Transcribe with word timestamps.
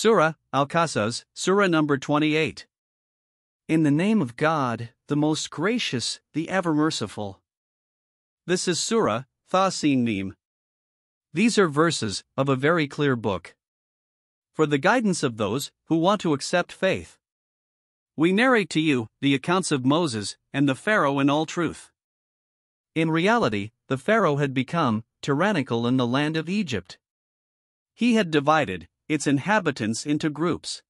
Surah 0.00 0.34
Al 0.52 0.68
Qasas, 0.68 1.24
Surah 1.34 1.66
number 1.66 1.98
28. 1.98 2.68
In 3.66 3.82
the 3.82 3.90
name 3.90 4.22
of 4.22 4.36
God, 4.36 4.90
the 5.08 5.16
most 5.16 5.50
gracious, 5.50 6.20
the 6.34 6.48
ever 6.48 6.72
merciful. 6.72 7.40
This 8.46 8.68
is 8.68 8.78
Surah 8.78 9.24
Thasin 9.50 10.04
Mim. 10.04 10.36
These 11.34 11.58
are 11.58 11.66
verses 11.66 12.22
of 12.36 12.48
a 12.48 12.54
very 12.54 12.86
clear 12.86 13.16
book. 13.16 13.56
For 14.52 14.66
the 14.66 14.78
guidance 14.78 15.24
of 15.24 15.36
those 15.36 15.72
who 15.86 15.96
want 15.96 16.20
to 16.20 16.32
accept 16.32 16.70
faith, 16.70 17.18
we 18.14 18.30
narrate 18.30 18.70
to 18.70 18.80
you 18.80 19.08
the 19.20 19.34
accounts 19.34 19.72
of 19.72 19.84
Moses 19.84 20.36
and 20.52 20.68
the 20.68 20.76
Pharaoh 20.76 21.18
in 21.18 21.28
all 21.28 21.44
truth. 21.44 21.90
In 22.94 23.10
reality, 23.10 23.72
the 23.88 23.98
Pharaoh 23.98 24.36
had 24.36 24.54
become 24.54 25.02
tyrannical 25.22 25.88
in 25.88 25.96
the 25.96 26.06
land 26.06 26.36
of 26.36 26.48
Egypt. 26.48 26.98
He 27.94 28.14
had 28.14 28.30
divided 28.30 28.86
its 29.08 29.26
inhabitants 29.26 30.04
into 30.04 30.30
groups. 30.30 30.82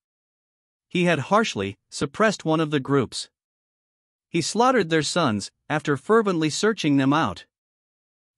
He 0.89 1.05
had 1.05 1.31
harshly 1.31 1.79
suppressed 1.91 2.45
one 2.45 2.61
of 2.61 2.71
the 2.71 2.81
groups. 2.81 3.29
He 4.29 4.41
slaughtered 4.41 4.91
their 4.91 5.03
sons 5.03 5.51
after 5.69 5.97
fervently 5.97 6.51
searching 6.51 6.97
them 6.97 7.13
out, 7.13 7.47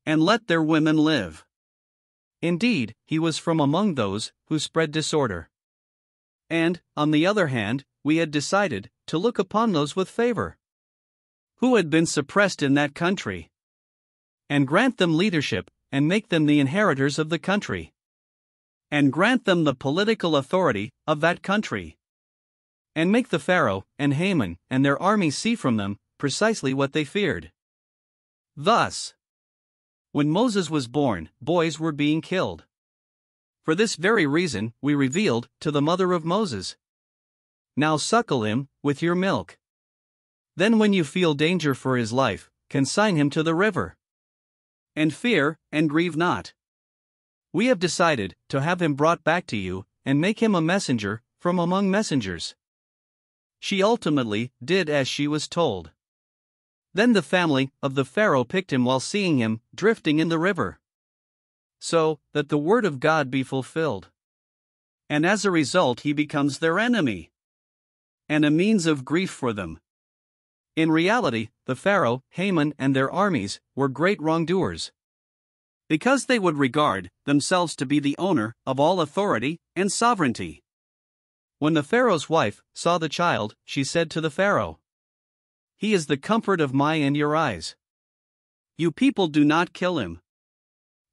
and 0.04 0.23
let 0.23 0.46
their 0.46 0.62
women 0.62 0.96
live. 0.98 1.45
Indeed, 2.42 2.95
he 3.04 3.18
was 3.18 3.38
from 3.38 3.60
among 3.60 3.95
those 3.95 4.32
who 4.46 4.59
spread 4.59 4.92
disorder. 4.92 5.51
And, 6.48 6.80
on 6.96 7.10
the 7.10 7.26
other 7.26 7.48
hand, 7.48 7.84
we 8.02 8.16
had 8.16 8.30
decided 8.30 8.90
to 9.06 9.18
look 9.18 9.38
upon 9.38 9.73
those 9.73 9.95
with 9.95 10.09
favor 10.09 10.56
who 11.56 11.76
had 11.76 11.90
been 11.90 12.06
suppressed 12.06 12.62
in 12.62 12.73
that 12.73 12.95
country, 12.95 13.51
and 14.48 14.66
grant 14.66 14.96
them 14.96 15.16
leadership 15.16 15.70
and 15.92 16.09
make 16.09 16.28
them 16.28 16.46
the 16.46 16.59
inheritors 16.59 17.18
of 17.18 17.28
the 17.28 17.38
country 17.38 17.92
and 18.90 19.12
grant 19.12 19.44
them 19.44 19.64
the 19.64 19.74
political 19.74 20.36
authority 20.36 20.90
of 21.06 21.20
that 21.20 21.42
country. 21.42 21.96
And 22.94 23.12
make 23.12 23.28
the 23.28 23.38
Pharaoh 23.38 23.84
and 23.98 24.15
Haman 24.15 24.59
and 24.68 24.84
their 24.84 25.01
army 25.01 25.30
see 25.30 25.54
from 25.54 25.76
them 25.76 25.96
precisely 26.18 26.74
what 26.74 26.92
they 26.92 27.04
feared. 27.04 27.52
Thus, 28.56 29.15
when 30.12 30.28
Moses 30.28 30.68
was 30.68 30.88
born, 30.88 31.30
boys 31.40 31.78
were 31.78 31.92
being 31.92 32.20
killed. 32.20 32.65
For 33.65 33.76
this 33.76 33.95
very 33.95 34.26
reason, 34.26 34.73
we 34.82 34.95
revealed 34.95 35.48
to 35.60 35.70
the 35.70 35.80
mother 35.80 36.12
of 36.12 36.24
Moses 36.24 36.76
Now 37.76 37.96
suckle 37.96 38.43
him 38.43 38.68
with 38.82 39.02
your 39.02 39.15
milk. 39.15 39.56
Then, 40.56 40.80
when 40.80 40.93
you 40.93 41.04
feel 41.04 41.34
danger 41.34 41.74
for 41.74 41.96
his 41.96 42.12
life, 42.12 42.50
consign 42.68 43.16
him 43.16 43.30
to 43.30 43.45
the 43.45 43.54
river. 43.54 43.96
And 44.96 45.15
fear 45.15 45.59
and 45.70 45.88
grieve 45.88 46.16
not. 46.16 46.52
We 47.52 47.66
have 47.66 47.80
decided 47.80 48.37
to 48.48 48.60
have 48.60 48.80
him 48.80 48.95
brought 48.95 49.24
back 49.24 49.46
to 49.48 49.56
you 49.56 49.84
and 50.04 50.20
make 50.20 50.40
him 50.40 50.54
a 50.54 50.60
messenger 50.60 51.23
from 51.38 51.59
among 51.59 51.90
messengers. 51.90 52.54
She 53.59 53.82
ultimately 53.82 54.52
did 54.65 54.88
as 54.88 55.09
she 55.09 55.26
was 55.26 55.48
told. 55.48 55.90
Then 56.95 57.12
the 57.12 57.23
family 57.23 57.71
of 57.82 57.95
the 57.95 58.04
Pharaoh 58.04 58.45
picked 58.45 58.73
him 58.73 58.84
while 58.84 59.01
seeing 59.01 59.38
him 59.38 59.60
drifting 59.74 60.18
in 60.18 60.28
the 60.28 60.38
river. 60.38 60.78
So 61.80 62.21
that 62.32 62.48
the 62.51 62.59
word 62.59 62.84
of 62.84 63.01
God 63.01 63.30
be 63.30 63.43
fulfilled. 63.43 64.10
And 65.09 65.26
as 65.26 65.44
a 65.44 65.50
result, 65.50 66.00
he 66.00 66.12
becomes 66.12 66.59
their 66.59 66.78
enemy 66.78 67.31
and 68.28 68.44
a 68.44 68.50
means 68.50 68.87
of 68.87 69.04
grief 69.04 69.31
for 69.31 69.53
them. 69.53 69.81
In 70.76 70.93
reality, 70.93 71.48
the 71.66 71.75
Pharaoh, 71.75 72.22
Haman, 72.31 72.75
and 72.78 72.94
their 72.94 73.10
armies 73.10 73.60
were 73.75 73.88
great 73.88 74.22
wrongdoers 74.22 74.93
because 75.91 76.27
they 76.27 76.38
would 76.38 76.56
regard 76.56 77.10
themselves 77.27 77.75
to 77.75 77.84
be 77.84 77.99
the 77.99 78.15
owner 78.16 78.55
of 78.65 78.78
all 78.78 79.00
authority 79.00 79.59
and 79.75 79.91
sovereignty. 79.91 80.62
When 81.59 81.75
the 81.75 81.83
Pharaoh's 81.83 82.31
wife 82.31 82.62
saw 82.72 82.97
the 82.97 83.09
child, 83.09 83.56
she 83.65 83.83
said 83.83 84.09
to 84.12 84.21
the 84.21 84.31
Pharaoh, 84.31 84.78
He 85.77 85.93
is 85.93 86.06
the 86.06 86.16
comfort 86.16 86.61
of 86.61 86.72
my 86.72 86.94
and 86.94 87.17
your 87.17 87.34
eyes. 87.34 87.75
You 88.79 88.93
people 88.93 89.27
do 89.27 89.45
not 89.45 89.73
kill 89.73 89.99
him. 89.99 90.21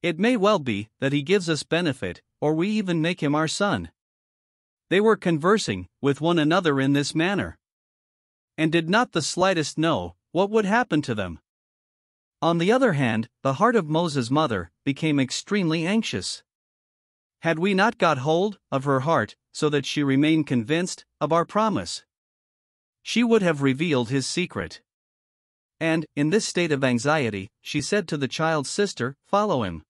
It 0.04 0.20
may 0.20 0.38
well 0.38 0.60
be 0.60 0.90
that 1.00 1.12
he 1.12 1.24
gives 1.24 1.50
us 1.50 1.64
benefit, 1.64 2.22
or 2.40 2.54
we 2.54 2.70
even 2.70 3.02
make 3.02 3.24
him 3.24 3.34
our 3.34 3.48
son. 3.48 3.90
They 4.92 5.02
were 5.02 5.18
conversing 5.18 5.88
with 6.02 6.22
one 6.22 6.38
another 6.38 6.80
in 6.80 6.94
this 6.94 7.16
manner, 7.16 7.58
and 8.60 8.72
did 8.72 8.92
not 8.92 9.14
the 9.14 9.24
slightest 9.24 9.80
know 9.80 10.14
what 10.34 10.52
would 10.52 10.66
happen 10.66 11.02
to 11.02 11.16
them. 11.16 11.40
On 12.42 12.60
the 12.60 12.72
other 12.72 12.94
hand, 12.94 13.30
the 13.42 13.54
heart 13.54 13.76
of 13.76 13.90
Moses' 13.90 14.30
mother 14.30 14.72
became 14.86 15.20
extremely 15.20 15.88
anxious. 15.88 16.44
Had 17.42 17.58
we 17.58 17.74
not 17.74 17.98
got 17.98 18.20
hold 18.20 18.60
of 18.72 18.84
her 18.84 19.02
heart 19.02 19.36
so 19.52 19.70
that 19.70 19.86
she 19.86 20.04
remained 20.04 20.46
convinced 20.46 21.06
of 21.20 21.34
our 21.34 21.46
promise, 21.46 22.04
she 23.02 23.24
would 23.24 23.42
have 23.42 23.62
revealed 23.62 24.10
his 24.10 24.28
secret. 24.28 24.82
And, 25.80 26.06
in 26.16 26.30
this 26.30 26.46
state 26.46 26.72
of 26.72 26.84
anxiety, 26.84 27.50
she 27.62 27.82
said 27.82 28.08
to 28.10 28.18
the 28.18 28.28
child's 28.28 28.70
sister, 28.70 29.16
Follow 29.26 29.64
him. 29.64 29.84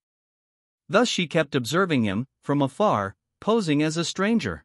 Thus 0.88 1.09
she 1.09 1.28
kept 1.28 1.56
observing 1.56 2.03
him, 2.03 2.28
from 2.44 2.62
afar, 2.62 3.16
posing 3.41 3.81
as 3.81 3.97
a 3.97 4.06
stranger. 4.06 4.64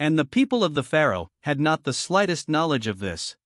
And 0.00 0.18
the 0.18 0.24
people 0.24 0.64
of 0.64 0.74
the 0.74 0.82
Pharaoh 0.82 1.28
had 1.42 1.60
not 1.60 1.84
the 1.84 1.92
slightest 1.92 2.48
knowledge 2.48 2.86
of 2.86 2.98
this. 2.98 3.36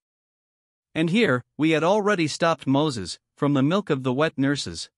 And 0.96 1.10
here, 1.10 1.44
we 1.58 1.72
had 1.72 1.84
already 1.84 2.26
stopped 2.26 2.66
Moses 2.66 3.18
from 3.36 3.52
the 3.52 3.62
milk 3.62 3.90
of 3.90 4.02
the 4.02 4.14
wet 4.14 4.38
nurses. 4.38 4.88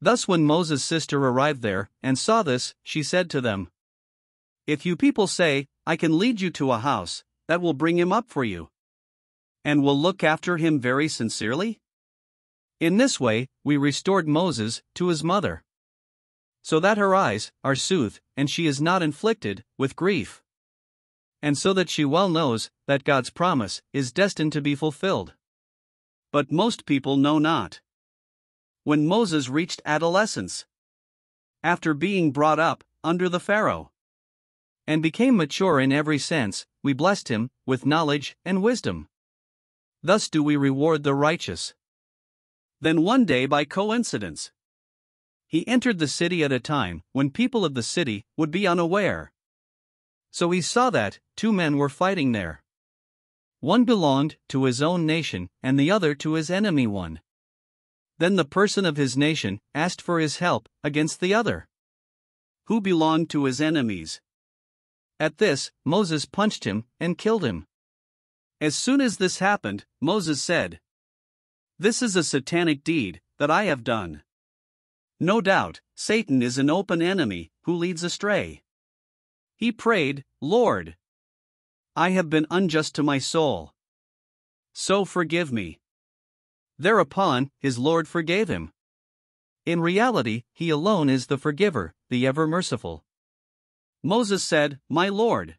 Thus, 0.00 0.26
when 0.26 0.44
Moses' 0.44 0.84
sister 0.84 1.24
arrived 1.24 1.62
there 1.62 1.90
and 2.02 2.18
saw 2.18 2.42
this, 2.42 2.74
she 2.82 3.04
said 3.04 3.30
to 3.30 3.40
them, 3.40 3.70
If 4.66 4.84
you 4.84 4.96
people 4.96 5.28
say, 5.28 5.68
I 5.86 5.94
can 5.94 6.18
lead 6.18 6.40
you 6.40 6.50
to 6.50 6.72
a 6.72 6.80
house, 6.80 7.22
that 7.46 7.60
will 7.60 7.72
bring 7.72 7.98
him 7.98 8.12
up 8.12 8.28
for 8.28 8.42
you, 8.42 8.68
and 9.64 9.84
will 9.84 9.96
look 9.96 10.24
after 10.24 10.56
him 10.56 10.80
very 10.80 11.06
sincerely? 11.06 11.78
In 12.80 12.96
this 12.96 13.20
way, 13.20 13.46
we 13.62 13.76
restored 13.76 14.26
Moses 14.26 14.82
to 14.96 15.06
his 15.06 15.22
mother, 15.22 15.62
so 16.62 16.80
that 16.80 16.98
her 16.98 17.14
eyes 17.14 17.52
are 17.62 17.76
soothed 17.76 18.18
and 18.36 18.50
she 18.50 18.66
is 18.66 18.80
not 18.80 19.04
inflicted 19.04 19.62
with 19.78 19.94
grief 19.94 20.42
and 21.46 21.56
so 21.56 21.72
that 21.72 21.88
she 21.88 22.04
well 22.04 22.28
knows 22.28 22.72
that 22.88 23.04
God's 23.04 23.30
promise 23.30 23.80
is 23.92 24.10
destined 24.10 24.52
to 24.52 24.60
be 24.60 24.74
fulfilled. 24.74 25.34
But 26.32 26.50
most 26.50 26.86
people 26.86 27.16
know 27.16 27.38
not. 27.38 27.80
When 28.82 29.06
Moses 29.06 29.48
reached 29.48 29.80
adolescence, 29.86 30.66
after 31.62 31.94
being 31.94 32.32
brought 32.32 32.58
up 32.58 32.82
under 33.04 33.28
the 33.28 33.38
Pharaoh, 33.38 33.92
and 34.88 35.00
became 35.00 35.36
mature 35.36 35.78
in 35.78 35.92
every 35.92 36.18
sense, 36.18 36.66
we 36.82 36.92
blessed 36.92 37.28
him 37.28 37.52
with 37.64 37.86
knowledge 37.86 38.36
and 38.44 38.60
wisdom. 38.60 39.06
Thus 40.02 40.28
do 40.28 40.42
we 40.42 40.56
reward 40.56 41.04
the 41.04 41.14
righteous. 41.14 41.74
Then 42.80 43.02
one 43.02 43.24
day, 43.24 43.46
by 43.46 43.64
coincidence, 43.64 44.50
he 45.46 45.68
entered 45.68 46.00
the 46.00 46.08
city 46.08 46.42
at 46.42 46.50
a 46.50 46.58
time 46.58 47.04
when 47.12 47.30
people 47.30 47.64
of 47.64 47.74
the 47.74 47.84
city 47.84 48.24
would 48.36 48.50
be 48.50 48.66
unaware. 48.66 49.30
So 50.36 50.50
he 50.50 50.60
saw 50.60 50.90
that 50.90 51.18
two 51.34 51.50
men 51.50 51.78
were 51.78 51.88
fighting 51.88 52.32
there. 52.32 52.62
One 53.60 53.84
belonged 53.84 54.36
to 54.50 54.64
his 54.64 54.82
own 54.82 55.06
nation, 55.06 55.48
and 55.62 55.80
the 55.80 55.90
other 55.90 56.14
to 56.16 56.34
his 56.34 56.50
enemy 56.50 56.86
one. 56.86 57.22
Then 58.18 58.36
the 58.36 58.44
person 58.44 58.84
of 58.84 58.98
his 58.98 59.16
nation 59.16 59.62
asked 59.74 60.02
for 60.02 60.20
his 60.20 60.36
help 60.36 60.68
against 60.84 61.20
the 61.20 61.32
other, 61.32 61.68
who 62.66 62.82
belonged 62.82 63.30
to 63.30 63.44
his 63.44 63.62
enemies. 63.62 64.20
At 65.18 65.38
this, 65.38 65.72
Moses 65.86 66.26
punched 66.26 66.64
him 66.64 66.84
and 67.00 67.16
killed 67.16 67.42
him. 67.42 67.66
As 68.60 68.76
soon 68.76 69.00
as 69.00 69.16
this 69.16 69.38
happened, 69.38 69.86
Moses 70.02 70.42
said, 70.42 70.80
This 71.78 72.02
is 72.02 72.14
a 72.14 72.22
satanic 72.22 72.84
deed 72.84 73.22
that 73.38 73.50
I 73.50 73.64
have 73.64 73.82
done. 73.82 74.22
No 75.18 75.40
doubt, 75.40 75.80
Satan 75.94 76.42
is 76.42 76.58
an 76.58 76.68
open 76.68 77.00
enemy 77.00 77.52
who 77.62 77.74
leads 77.74 78.04
astray. 78.04 78.64
He 79.56 79.72
prayed, 79.72 80.22
Lord, 80.40 80.96
I 81.96 82.10
have 82.10 82.28
been 82.28 82.46
unjust 82.50 82.94
to 82.96 83.02
my 83.02 83.18
soul. 83.18 83.72
So 84.74 85.06
forgive 85.06 85.50
me. 85.50 85.80
Thereupon, 86.78 87.50
his 87.58 87.78
Lord 87.78 88.06
forgave 88.06 88.48
him. 88.48 88.70
In 89.64 89.80
reality, 89.80 90.44
he 90.52 90.68
alone 90.68 91.08
is 91.08 91.26
the 91.26 91.38
forgiver, 91.38 91.94
the 92.10 92.26
ever 92.26 92.46
merciful. 92.46 93.02
Moses 94.02 94.44
said, 94.44 94.78
My 94.90 95.08
Lord, 95.08 95.56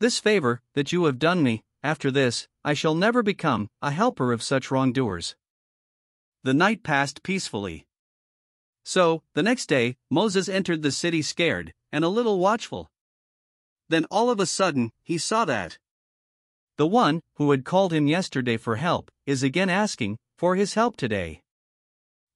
this 0.00 0.18
favor 0.18 0.60
that 0.74 0.90
you 0.92 1.04
have 1.04 1.20
done 1.20 1.42
me, 1.42 1.62
after 1.84 2.10
this, 2.10 2.48
I 2.64 2.74
shall 2.74 2.96
never 2.96 3.22
become 3.22 3.68
a 3.80 3.92
helper 3.92 4.32
of 4.32 4.42
such 4.42 4.72
wrongdoers. 4.72 5.36
The 6.42 6.54
night 6.54 6.82
passed 6.82 7.22
peacefully. 7.22 7.86
So, 8.84 9.22
the 9.34 9.42
next 9.44 9.66
day, 9.66 9.96
Moses 10.10 10.48
entered 10.48 10.82
the 10.82 10.90
city 10.90 11.22
scared 11.22 11.72
and 11.92 12.04
a 12.04 12.08
little 12.08 12.38
watchful. 12.38 12.90
Then 13.88 14.04
all 14.10 14.30
of 14.30 14.40
a 14.40 14.46
sudden, 14.46 14.92
he 15.02 15.18
saw 15.18 15.44
that 15.46 15.78
the 16.76 16.86
one 16.86 17.22
who 17.34 17.50
had 17.50 17.64
called 17.64 17.92
him 17.92 18.06
yesterday 18.06 18.56
for 18.56 18.76
help 18.76 19.10
is 19.26 19.42
again 19.42 19.68
asking 19.68 20.18
for 20.36 20.54
his 20.54 20.74
help 20.74 20.96
today. 20.96 21.42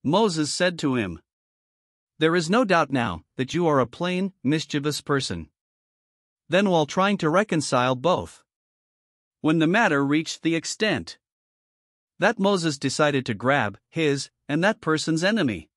Moses 0.02 0.52
said 0.52 0.78
to 0.80 0.96
him, 0.96 1.20
There 2.18 2.34
is 2.34 2.50
no 2.50 2.64
doubt 2.64 2.90
now 2.90 3.22
that 3.36 3.54
you 3.54 3.68
are 3.68 3.78
a 3.78 3.86
plain, 3.86 4.32
mischievous 4.42 5.00
person. 5.00 5.48
then 6.48 6.68
while 6.68 6.86
trying 6.86 7.16
to 7.16 7.30
reconcile 7.30 7.94
both. 7.94 8.42
When 9.40 9.58
the 9.58 9.66
matter 9.66 10.04
reached 10.04 10.42
the 10.42 10.54
extent 10.54 11.18
that 12.18 12.38
Moses 12.38 12.78
decided 12.78 13.24
to 13.26 13.34
grab 13.34 13.78
his 13.88 14.30
and 14.48 14.62
that 14.62 14.80
person's 14.80 15.24
enemy, 15.24 15.70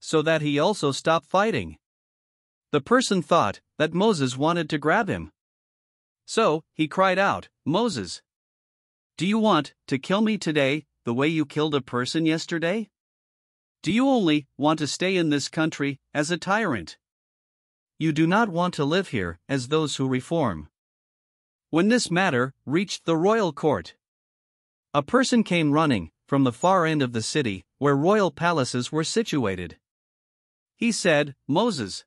so 0.00 0.22
that 0.22 0.42
he 0.42 0.58
also 0.58 0.92
stopped 0.92 1.26
fighting. 1.26 1.78
The 2.76 2.82
person 2.82 3.22
thought 3.22 3.62
that 3.78 3.94
Moses 3.94 4.36
wanted 4.36 4.68
to 4.68 4.76
grab 4.76 5.08
him. 5.08 5.32
So, 6.26 6.62
he 6.74 6.86
cried 6.86 7.18
out, 7.18 7.48
Moses, 7.64 8.20
do 9.16 9.26
you 9.26 9.38
want 9.38 9.72
to 9.86 9.98
kill 9.98 10.20
me 10.20 10.36
today 10.36 10.84
the 11.06 11.14
way 11.14 11.26
you 11.26 11.46
killed 11.46 11.74
a 11.74 11.80
person 11.80 12.26
yesterday? 12.26 12.90
Do 13.82 13.90
you 13.90 14.06
only 14.06 14.46
want 14.58 14.78
to 14.80 14.86
stay 14.86 15.16
in 15.16 15.30
this 15.30 15.48
country 15.48 16.00
as 16.12 16.30
a 16.30 16.36
tyrant? 16.36 16.98
You 17.98 18.12
do 18.12 18.26
not 18.26 18.50
want 18.50 18.74
to 18.74 18.84
live 18.84 19.08
here 19.08 19.38
as 19.48 19.68
those 19.68 19.96
who 19.96 20.06
reform. 20.06 20.68
When 21.70 21.88
this 21.88 22.10
matter 22.10 22.52
reached 22.66 23.06
the 23.06 23.16
royal 23.16 23.54
court, 23.54 23.94
a 24.92 25.02
person 25.02 25.44
came 25.44 25.72
running 25.72 26.10
from 26.28 26.44
the 26.44 26.52
far 26.52 26.84
end 26.84 27.00
of 27.00 27.14
the 27.14 27.22
city 27.22 27.64
where 27.78 27.96
royal 27.96 28.30
palaces 28.30 28.92
were 28.92 29.02
situated. 29.02 29.78
He 30.76 30.92
said, 30.92 31.34
Moses, 31.48 32.04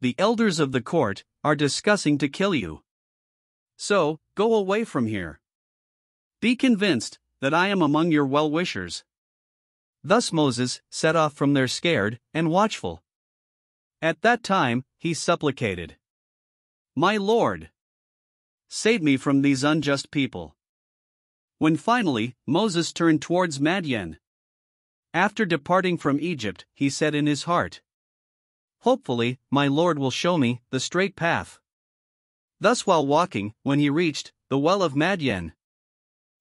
the 0.00 0.14
elders 0.18 0.58
of 0.58 0.72
the 0.72 0.80
court 0.80 1.24
are 1.44 1.54
discussing 1.54 2.18
to 2.18 2.28
kill 2.28 2.54
you. 2.54 2.82
So, 3.76 4.20
go 4.34 4.54
away 4.54 4.84
from 4.84 5.06
here. 5.06 5.40
Be 6.40 6.56
convinced 6.56 7.18
that 7.40 7.54
I 7.54 7.68
am 7.68 7.82
among 7.82 8.10
your 8.10 8.26
well 8.26 8.50
wishers. 8.50 9.04
Thus 10.02 10.32
Moses 10.32 10.80
set 10.90 11.16
off 11.16 11.34
from 11.34 11.52
there 11.52 11.68
scared 11.68 12.18
and 12.32 12.50
watchful. 12.50 13.02
At 14.00 14.22
that 14.22 14.42
time, 14.42 14.84
he 14.98 15.12
supplicated, 15.12 15.96
My 16.96 17.18
Lord, 17.18 17.70
save 18.68 19.02
me 19.02 19.18
from 19.18 19.42
these 19.42 19.62
unjust 19.62 20.10
people. 20.10 20.56
When 21.58 21.76
finally 21.76 22.36
Moses 22.46 22.92
turned 22.92 23.20
towards 23.20 23.60
Madian, 23.60 24.16
after 25.12 25.44
departing 25.44 25.98
from 25.98 26.20
Egypt, 26.20 26.64
he 26.72 26.88
said 26.88 27.14
in 27.14 27.26
his 27.26 27.42
heart, 27.42 27.82
Hopefully, 28.80 29.38
my 29.50 29.68
Lord 29.68 29.98
will 29.98 30.10
show 30.10 30.38
me 30.38 30.62
the 30.70 30.80
straight 30.80 31.16
path. 31.16 31.58
Thus, 32.60 32.86
while 32.86 33.06
walking, 33.06 33.54
when 33.62 33.78
he 33.78 33.90
reached 33.90 34.32
the 34.48 34.58
well 34.58 34.82
of 34.82 34.94
Madian, 34.94 35.52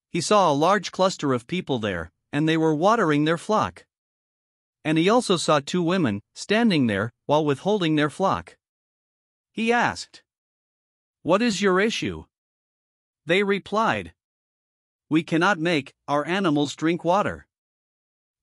he 0.09 0.21
saw 0.21 0.51
a 0.51 0.53
large 0.53 0.91
cluster 0.91 1.33
of 1.33 1.47
people 1.47 1.80
there, 1.80 2.12
and 2.31 2.47
they 2.47 2.57
were 2.57 2.74
watering 2.74 3.25
their 3.25 3.38
flock. 3.38 3.86
And 4.83 4.97
he 4.97 5.09
also 5.09 5.38
saw 5.38 5.59
two 5.59 5.83
women 5.83 6.21
standing 6.33 6.88
there 6.88 7.12
while 7.25 7.45
withholding 7.45 7.95
their 7.95 8.09
flock. 8.09 8.57
He 9.51 9.71
asked, 9.71 10.24
What 11.21 11.41
is 11.41 11.62
your 11.62 11.80
issue? 11.80 12.25
They 13.25 13.44
replied, 13.44 14.13
We 15.09 15.24
cannot 15.24 15.59
make 15.59 15.94
our 16.07 16.25
animals 16.25 16.75
drink 16.75 17.03
water. 17.03 17.47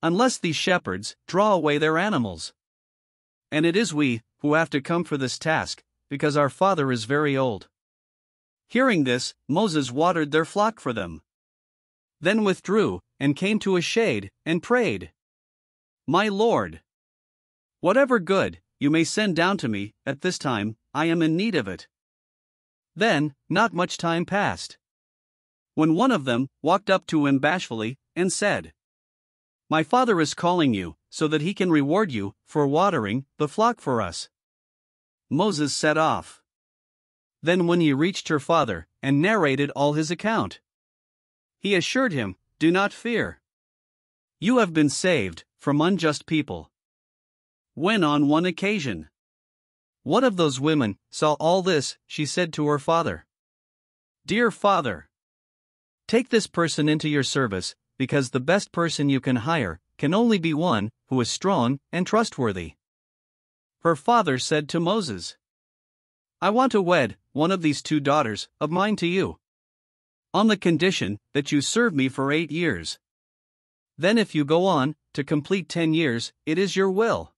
Unless 0.03 0.39
these 0.39 0.57
shepherds 0.57 1.17
draw 1.27 1.55
away 1.55 1.79
their 1.79 1.99
animals. 1.99 2.53
And 3.51 3.65
it 3.65 3.77
is 3.77 3.95
we 3.95 4.23
who 4.41 4.55
have 4.55 4.71
to 4.71 4.81
come 4.81 5.05
for 5.05 5.17
this 5.17 5.39
task, 5.39 5.83
because 6.09 6.37
our 6.37 6.51
father 6.51 6.93
is 6.93 7.05
very 7.05 7.37
old. 7.37 7.69
Hearing 8.69 9.05
this, 9.05 9.35
Moses 9.49 9.93
watered 9.93 10.33
their 10.33 10.45
flock 10.45 10.81
for 10.81 10.93
them 10.93 11.23
then 12.21 12.45
withdrew, 12.45 13.01
and 13.21 13.37
came 13.37 13.59
to 13.61 13.77
a 13.77 13.81
shade, 13.81 14.31
and 14.45 14.63
prayed. 14.63 15.13
My 16.07 16.29
Lord, 16.29 16.81
whatever 17.81 18.19
good 18.19 18.61
you 18.79 18.91
may 18.91 19.05
send 19.05 19.37
down 19.37 19.59
to 19.59 19.69
me 19.69 19.95
at 20.05 20.21
this 20.21 20.39
time, 20.39 20.77
I 20.95 21.07
am 21.07 21.23
in 21.23 21.37
need 21.37 21.55
of 21.55 21.69
it. 21.69 21.87
Then, 22.95 23.35
not 23.49 23.75
much 23.75 23.99
time 23.99 24.25
passed. 24.25 24.79
When 25.75 25.95
one 25.95 26.11
of 26.11 26.25
them 26.25 26.49
walked 26.63 26.89
up 26.89 27.07
to 27.09 27.27
him 27.27 27.39
bashfully, 27.39 27.99
and 28.15 28.33
said, 28.33 28.73
My 29.69 29.83
father 29.83 30.21
is 30.21 30.33
calling 30.33 30.73
you, 30.73 30.97
so 31.11 31.29
that 31.29 31.43
he 31.43 31.55
can 31.55 31.71
reward 31.71 32.13
you 32.13 32.35
for 32.45 32.67
watering 32.67 33.25
the 33.39 33.49
flock 33.49 33.81
for 33.81 34.01
us. 34.03 34.29
Moses 35.31 35.75
set 35.75 35.97
off. 35.97 36.43
Then, 37.43 37.67
when 37.67 37.81
he 37.81 37.93
reached 37.93 38.29
her 38.29 38.41
father, 38.41 38.87
and 39.03 39.23
narrated 39.23 39.71
all 39.71 39.93
his 39.93 40.11
account, 40.11 40.61
he 41.59 41.75
assured 41.75 42.13
him, 42.13 42.37
Do 42.59 42.71
not 42.71 42.93
fear. 42.93 43.41
You 44.41 44.59
have 44.59 44.73
been 44.73 44.89
saved 44.89 45.45
from 45.59 45.81
unjust 45.81 46.27
people. 46.27 46.71
When 47.75 48.03
on 48.03 48.29
one 48.29 48.47
occasion, 48.47 49.09
one 50.03 50.25
of 50.25 50.37
those 50.37 50.61
women 50.61 50.99
saw 51.11 51.35
all 51.35 51.63
this, 51.63 51.99
she 52.07 52.27
said 52.27 52.53
to 52.55 52.67
her 52.69 52.79
father, 52.79 53.27
Dear 54.25 54.51
father, 54.51 55.09
take 56.07 56.29
this 56.29 56.47
person 56.47 56.89
into 56.89 57.09
your 57.09 57.23
service, 57.23 57.75
because 57.99 58.31
the 58.31 58.41
best 58.41 58.73
person 58.73 59.09
you 59.09 59.21
can 59.21 59.37
hire 59.37 59.81
can 59.99 60.15
only 60.15 60.39
be 60.39 60.55
one 60.55 60.91
who 61.09 61.21
is 61.21 61.31
strong 61.31 61.79
and 61.93 62.07
trustworthy. 62.07 62.75
Her 63.81 63.97
father 63.97 64.39
said 64.39 64.69
to 64.71 64.81
Moses, 64.81 65.37
I 66.41 66.51
want 66.51 66.73
to 66.73 66.83
wed 66.83 67.17
one 67.33 67.51
of 67.51 67.63
these 67.63 67.83
two 67.83 68.01
daughters 68.01 68.49
of 68.61 68.71
mine 68.71 68.97
to 68.97 69.07
you 69.07 69.39
on 70.35 70.49
the 70.49 70.57
condition 70.57 71.19
that 71.33 71.51
you 71.51 71.63
serve 71.63 71.95
me 71.95 72.11
for 72.11 72.31
eight 72.31 72.51
years. 72.51 72.99
Then, 73.97 74.19
if 74.19 74.35
you 74.35 74.45
go 74.45 74.67
on 74.67 74.95
to 75.15 75.25
complete 75.25 75.67
ten 75.67 75.95
years, 75.95 76.33
it 76.45 76.59
is 76.59 76.77
your 76.77 76.91
will. 76.91 77.33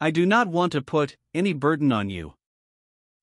I 0.00 0.12
do 0.12 0.24
not 0.24 0.46
want 0.46 0.70
to 0.72 0.82
put 0.82 1.16
any 1.34 1.52
burden 1.52 1.90
on 1.90 2.08
you. 2.08 2.34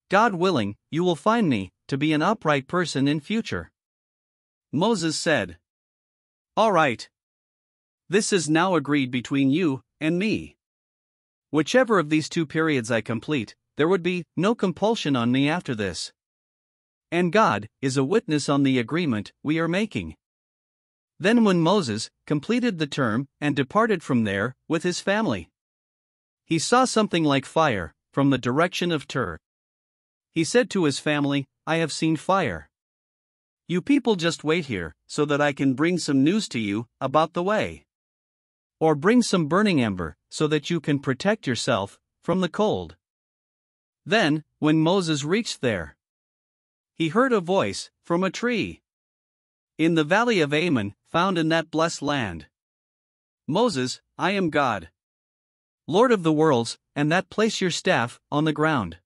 God 0.10 0.36
willing, 0.36 0.76
you 0.92 1.04
will 1.04 1.16
find 1.16 1.48
me 1.48 1.72
to 1.88 1.98
be 1.98 2.12
an 2.12 2.22
upright 2.22 2.68
person 2.68 3.08
in 3.08 3.22
future. 3.22 3.72
Moses 4.72 5.18
said, 5.18 5.58
All 6.58 6.72
right. 6.72 7.08
This 8.10 8.34
is 8.34 8.50
now 8.50 8.76
agreed 8.76 9.12
between 9.12 9.50
you 9.50 9.82
and 10.00 10.20
me. 10.20 10.56
Whichever 11.52 12.00
of 12.00 12.10
these 12.10 12.30
two 12.30 12.46
periods 12.46 12.92
I 12.92 13.02
complete, 13.02 13.56
there 13.78 13.88
would 13.88 14.04
be 14.04 14.24
no 14.36 14.56
compulsion 14.56 15.16
on 15.16 15.32
me 15.32 15.50
after 15.50 15.74
this 15.76 16.12
and 17.14 17.32
God 17.32 17.70
is 17.80 17.96
a 17.96 18.04
witness 18.04 18.50
on 18.50 18.64
the 18.64 18.80
agreement 18.80 19.34
we 19.44 19.60
are 19.60 19.68
making. 19.68 20.16
Then, 21.20 21.44
when 21.44 21.62
Moses 21.62 22.10
completed 22.26 22.80
the 22.80 22.88
term 22.88 23.28
and 23.40 23.56
departed 23.56 24.02
from 24.02 24.24
there 24.24 24.56
with 24.68 24.82
his 24.82 25.00
family, 25.00 25.48
he 26.44 26.58
saw 26.58 26.86
something 26.86 27.24
like 27.24 27.46
fire 27.46 27.94
from 28.12 28.32
the 28.32 28.40
direction 28.40 28.92
of 28.92 29.08
Tur. 29.08 29.38
He 30.32 30.44
said 30.44 30.72
to 30.72 30.86
his 30.86 30.98
family, 30.98 31.46
I 31.68 31.76
have 31.76 31.94
seen 31.94 32.16
fire. 32.16 32.68
You 33.68 33.80
people 33.80 34.16
just 34.16 34.44
wait 34.44 34.66
here 34.66 34.96
so 35.06 35.24
that 35.26 35.40
I 35.40 35.54
can 35.54 35.76
bring 35.76 36.00
some 36.00 36.24
news 36.24 36.50
to 36.50 36.60
you 36.60 36.88
about 37.00 37.34
the 37.34 37.44
way. 37.44 37.86
Or 38.84 38.96
bring 38.96 39.22
some 39.22 39.48
burning 39.48 39.82
ember 39.82 40.18
so 40.30 40.46
that 40.48 40.70
you 40.70 40.82
can 40.82 41.00
protect 41.00 41.48
yourself 41.48 41.98
from 42.22 42.42
the 42.42 42.50
cold. 42.50 42.98
Then, 44.06 44.44
when 44.60 44.78
Moses 44.78 45.24
reached 45.24 45.62
there, 45.62 45.96
he 46.94 47.08
heard 47.08 47.32
a 47.32 47.40
voice 47.40 47.92
from 48.04 48.26
a 48.26 48.30
tree. 48.30 48.82
In 49.78 49.96
the 49.96 50.04
valley 50.04 50.42
of 50.42 50.54
Ammon, 50.54 50.96
found 51.06 51.38
in 51.38 51.48
that 51.48 51.72
blessed 51.72 52.02
land. 52.02 52.48
Moses, 53.48 54.02
I 54.18 54.32
am 54.32 54.50
God. 54.50 54.90
Lord 55.88 56.12
of 56.12 56.24
the 56.24 56.34
worlds, 56.34 56.78
and 56.94 57.10
that 57.10 57.30
place 57.30 57.62
your 57.62 57.72
staff 57.72 58.20
on 58.30 58.44
the 58.44 58.52
ground. 58.52 58.98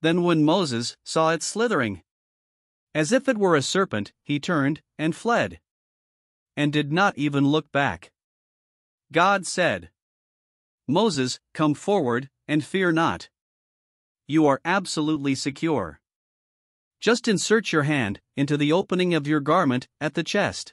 Then, 0.00 0.24
when 0.24 0.42
Moses 0.42 0.96
saw 1.04 1.30
it 1.30 1.44
slithering, 1.44 2.02
as 2.96 3.12
if 3.12 3.28
it 3.28 3.38
were 3.38 3.54
a 3.54 3.62
serpent, 3.62 4.12
he 4.24 4.40
turned 4.40 4.82
and 4.98 5.14
fled, 5.14 5.60
and 6.56 6.72
did 6.72 6.92
not 6.92 7.16
even 7.16 7.46
look 7.46 7.70
back. 7.70 8.11
God 9.12 9.46
said, 9.46 9.90
Moses, 10.88 11.38
come 11.52 11.74
forward 11.74 12.30
and 12.48 12.64
fear 12.64 12.90
not. 12.90 13.28
You 14.26 14.46
are 14.46 14.60
absolutely 14.64 15.34
secure. 15.34 16.00
Just 16.98 17.28
insert 17.28 17.72
your 17.72 17.82
hand 17.82 18.20
into 18.36 18.56
the 18.56 18.72
opening 18.72 19.14
of 19.14 19.26
your 19.26 19.40
garment 19.40 19.86
at 20.00 20.14
the 20.14 20.22
chest. 20.22 20.72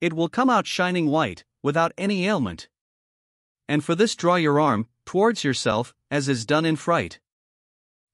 It 0.00 0.12
will 0.12 0.28
come 0.28 0.50
out 0.50 0.66
shining 0.66 1.06
white, 1.06 1.44
without 1.62 1.92
any 1.96 2.26
ailment. 2.26 2.68
And 3.68 3.82
for 3.82 3.94
this, 3.94 4.14
draw 4.16 4.34
your 4.36 4.60
arm 4.60 4.86
towards 5.06 5.42
yourself, 5.42 5.94
as 6.10 6.28
is 6.28 6.44
done 6.44 6.66
in 6.66 6.76
fright. 6.76 7.20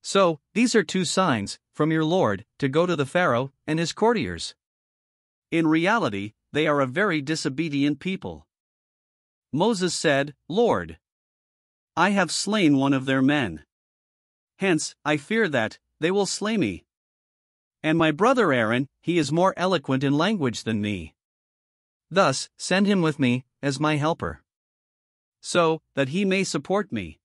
So, 0.02 0.38
these 0.54 0.74
are 0.76 0.84
two 0.84 1.04
signs 1.04 1.58
from 1.74 1.90
your 1.90 2.04
Lord 2.04 2.44
to 2.58 2.68
go 2.68 2.86
to 2.86 2.94
the 2.94 3.06
Pharaoh 3.06 3.52
and 3.66 3.78
his 3.78 3.92
courtiers. 3.92 4.54
In 5.50 5.66
reality, 5.66 6.34
they 6.52 6.66
are 6.66 6.80
a 6.80 6.86
very 6.86 7.20
disobedient 7.20 7.98
people. 7.98 8.45
Moses 9.52 9.94
said, 9.94 10.34
Lord, 10.48 10.98
I 11.96 12.10
have 12.10 12.30
slain 12.30 12.76
one 12.76 12.92
of 12.92 13.06
their 13.06 13.22
men. 13.22 13.64
Hence, 14.58 14.94
I 15.04 15.16
fear 15.16 15.48
that 15.48 15.78
they 16.00 16.10
will 16.10 16.26
slay 16.26 16.56
me. 16.56 16.84
And 17.82 17.96
my 17.96 18.10
brother 18.10 18.52
Aaron, 18.52 18.88
he 19.00 19.18
is 19.18 19.32
more 19.32 19.54
eloquent 19.56 20.02
in 20.02 20.18
language 20.18 20.64
than 20.64 20.80
me. 20.80 21.14
Thus, 22.10 22.48
send 22.58 22.86
him 22.86 23.02
with 23.02 23.18
me, 23.18 23.44
as 23.62 23.80
my 23.80 23.96
helper. 23.96 24.42
So, 25.40 25.80
that 25.94 26.08
he 26.08 26.24
may 26.24 26.44
support 26.44 26.92
me. 26.92 27.18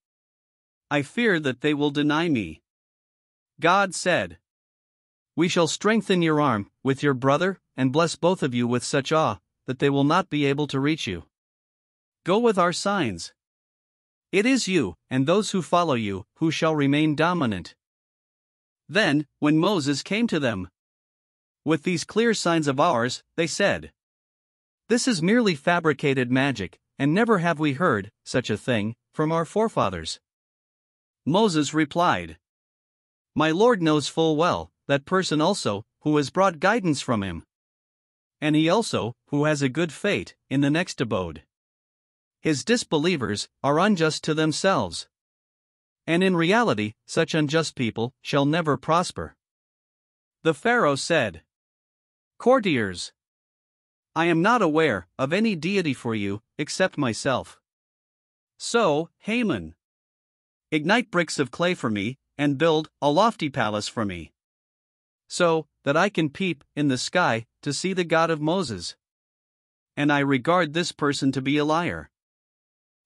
I 0.89 1.01
fear 1.01 1.39
that 1.39 1.61
they 1.61 1.73
will 1.73 1.91
deny 1.91 2.29
me. 2.29 2.61
God 3.59 3.95
said, 3.95 4.37
We 5.35 5.47
shall 5.47 5.67
strengthen 5.67 6.21
your 6.21 6.41
arm 6.41 6.69
with 6.83 7.01
your 7.01 7.13
brother 7.13 7.59
and 7.77 7.93
bless 7.93 8.15
both 8.15 8.43
of 8.43 8.53
you 8.53 8.67
with 8.67 8.83
such 8.83 9.11
awe 9.11 9.39
that 9.67 9.79
they 9.79 9.89
will 9.89 10.03
not 10.03 10.29
be 10.29 10.45
able 10.45 10.67
to 10.67 10.79
reach 10.79 11.07
you. 11.07 11.23
Go 12.23 12.37
with 12.37 12.59
our 12.59 12.71
signs. 12.71 13.33
It 14.31 14.45
is 14.45 14.67
you, 14.67 14.95
and 15.09 15.25
those 15.25 15.51
who 15.51 15.63
follow 15.63 15.95
you, 15.95 16.25
who 16.35 16.51
shall 16.51 16.75
remain 16.75 17.15
dominant. 17.15 17.73
Then, 18.87 19.25
when 19.39 19.57
Moses 19.57 20.03
came 20.03 20.27
to 20.27 20.39
them 20.39 20.69
with 21.65 21.83
these 21.83 22.03
clear 22.03 22.33
signs 22.33 22.67
of 22.67 22.79
ours, 22.79 23.23
they 23.37 23.47
said, 23.47 23.91
This 24.87 25.07
is 25.07 25.21
merely 25.21 25.55
fabricated 25.55 26.31
magic, 26.31 26.79
and 26.99 27.13
never 27.13 27.39
have 27.39 27.59
we 27.59 27.73
heard 27.73 28.11
such 28.23 28.49
a 28.49 28.57
thing 28.57 28.95
from 29.13 29.31
our 29.31 29.45
forefathers. 29.45 30.19
Moses 31.25 31.73
replied, 31.73 32.37
My 33.33 33.49
Lord 33.49 33.81
knows 33.81 34.07
full 34.07 34.35
well 34.35 34.71
that 34.87 35.05
person 35.05 35.41
also 35.41 35.85
who 36.01 36.17
has 36.17 36.29
brought 36.29 36.59
guidance 36.59 37.01
from 37.01 37.23
him, 37.23 37.43
and 38.39 38.55
he 38.55 38.69
also 38.69 39.13
who 39.27 39.45
has 39.45 39.61
a 39.61 39.69
good 39.69 39.91
fate 39.91 40.35
in 40.49 40.61
the 40.61 40.69
next 40.69 41.01
abode. 41.01 41.43
His 42.41 42.65
disbelievers 42.65 43.47
are 43.63 43.79
unjust 43.79 44.23
to 44.25 44.33
themselves. 44.33 45.07
And 46.05 46.23
in 46.23 46.35
reality, 46.35 46.93
such 47.05 47.33
unjust 47.33 47.75
people 47.75 48.13
shall 48.21 48.45
never 48.45 48.77
prosper. 48.77 49.35
The 50.43 50.53
Pharaoh 50.53 50.95
said, 50.95 51.43
Courtiers, 52.39 53.13
I 54.15 54.25
am 54.25 54.41
not 54.41 54.61
aware 54.61 55.07
of 55.17 55.31
any 55.31 55.55
deity 55.55 55.93
for 55.93 56.15
you 56.15 56.41
except 56.57 56.97
myself. 56.97 57.59
So, 58.57 59.09
Haman, 59.19 59.75
ignite 60.71 61.11
bricks 61.11 61.39
of 61.39 61.51
clay 61.51 61.73
for 61.73 61.89
me, 61.89 62.17
and 62.37 62.57
build 62.57 62.89
a 63.01 63.11
lofty 63.11 63.49
palace 63.49 63.87
for 63.87 64.03
me. 64.03 64.33
So 65.27 65.67
that 65.83 65.95
I 65.95 66.09
can 66.09 66.29
peep 66.29 66.63
in 66.75 66.87
the 66.87 66.97
sky 66.97 67.45
to 67.61 67.71
see 67.71 67.93
the 67.93 68.03
God 68.03 68.29
of 68.29 68.41
Moses. 68.41 68.95
And 69.95 70.11
I 70.11 70.19
regard 70.19 70.73
this 70.73 70.91
person 70.91 71.31
to 71.31 71.41
be 71.41 71.57
a 71.57 71.65
liar. 71.65 72.10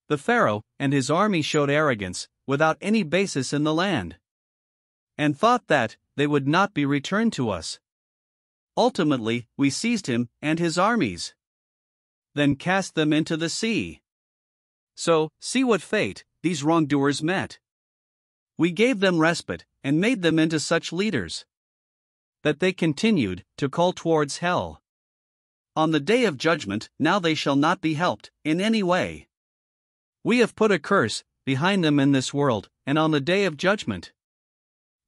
The 0.07 0.17
Pharaoh 0.17 0.63
and 0.79 0.93
his 0.93 1.09
army 1.09 1.41
showed 1.41 1.69
arrogance, 1.69 2.27
without 2.45 2.77
any 2.79 3.03
basis 3.03 3.53
in 3.53 3.63
the 3.63 3.74
land, 3.74 4.17
and 5.17 5.38
thought 5.38 5.67
that 5.67 5.97
they 6.15 6.27
would 6.27 6.47
not 6.47 6.74
be 6.74 6.85
returned 6.85 7.33
to 7.33 7.50
us. 7.50 7.79
Ultimately, 8.77 9.47
we 9.57 9.69
seized 9.69 10.07
him 10.07 10.29
and 10.41 10.59
his 10.59 10.77
armies, 10.77 11.33
then 12.35 12.55
cast 12.55 12.95
them 12.95 13.13
into 13.13 13.35
the 13.38 13.50
sea. 13.50 14.01
So, 14.95 15.31
see 15.39 15.63
what 15.63 15.81
fate 15.81 16.24
these 16.43 16.63
wrongdoers 16.63 17.24
met. 17.24 17.59
We 18.57 18.71
gave 18.71 19.00
them 19.00 19.19
respite 19.19 19.65
and 19.83 20.00
made 20.00 20.21
them 20.21 20.38
into 20.38 20.59
such 20.59 20.93
leaders 20.93 21.45
that 22.43 22.59
they 22.59 22.71
continued 22.71 23.43
to 23.57 23.67
call 23.67 23.91
towards 23.91 24.38
hell. 24.38 24.81
On 25.75 25.91
the 25.91 26.00
day 26.00 26.25
of 26.25 26.38
judgment, 26.38 26.89
now 27.00 27.17
they 27.17 27.33
shall 27.33 27.55
not 27.55 27.81
be 27.81 27.95
helped 27.95 28.29
in 28.43 28.62
any 28.62 28.83
way. 28.83 29.27
We 30.25 30.39
have 30.39 30.55
put 30.55 30.72
a 30.72 30.79
curse 30.79 31.24
behind 31.46 31.84
them 31.84 32.00
in 32.00 32.12
this 32.12 32.34
world, 32.34 32.72
and 32.84 32.98
on 32.98 33.12
the 33.12 33.22
day 33.22 33.46
of 33.46 33.58
judgment. 33.58 34.12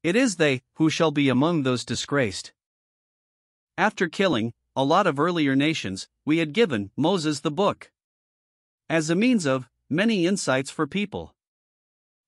It 0.04 0.14
is 0.14 0.36
they 0.36 0.62
who 0.74 0.88
shall 0.88 1.10
be 1.10 1.28
among 1.28 1.64
those 1.64 1.84
disgraced. 1.84 2.52
After 3.76 4.08
killing 4.08 4.54
a 4.76 4.84
lot 4.84 5.08
of 5.08 5.18
earlier 5.18 5.56
nations, 5.56 6.08
we 6.24 6.38
had 6.38 6.52
given 6.52 6.92
Moses 6.96 7.40
the 7.40 7.50
book 7.50 7.90
as 8.88 9.10
a 9.10 9.16
means 9.16 9.44
of 9.44 9.68
many 9.90 10.24
insights 10.24 10.70
for 10.70 10.86
people, 10.86 11.34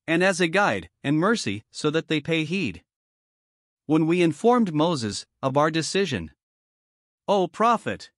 and 0.09 0.25
as 0.25 0.40
a 0.40 0.49
guide 0.49 0.90
and 1.04 1.16
mercy 1.16 1.62
so 1.70 1.90
that 1.90 2.09
they 2.09 2.20
pay 2.20 2.42
heed. 2.42 2.82
When 3.87 4.04
we 4.09 4.20
informed 4.20 4.75
Moses 4.75 5.26
of 5.40 5.56
our 5.56 5.70
decision, 5.70 6.32
O 7.28 7.47
prophet, 7.47 8.11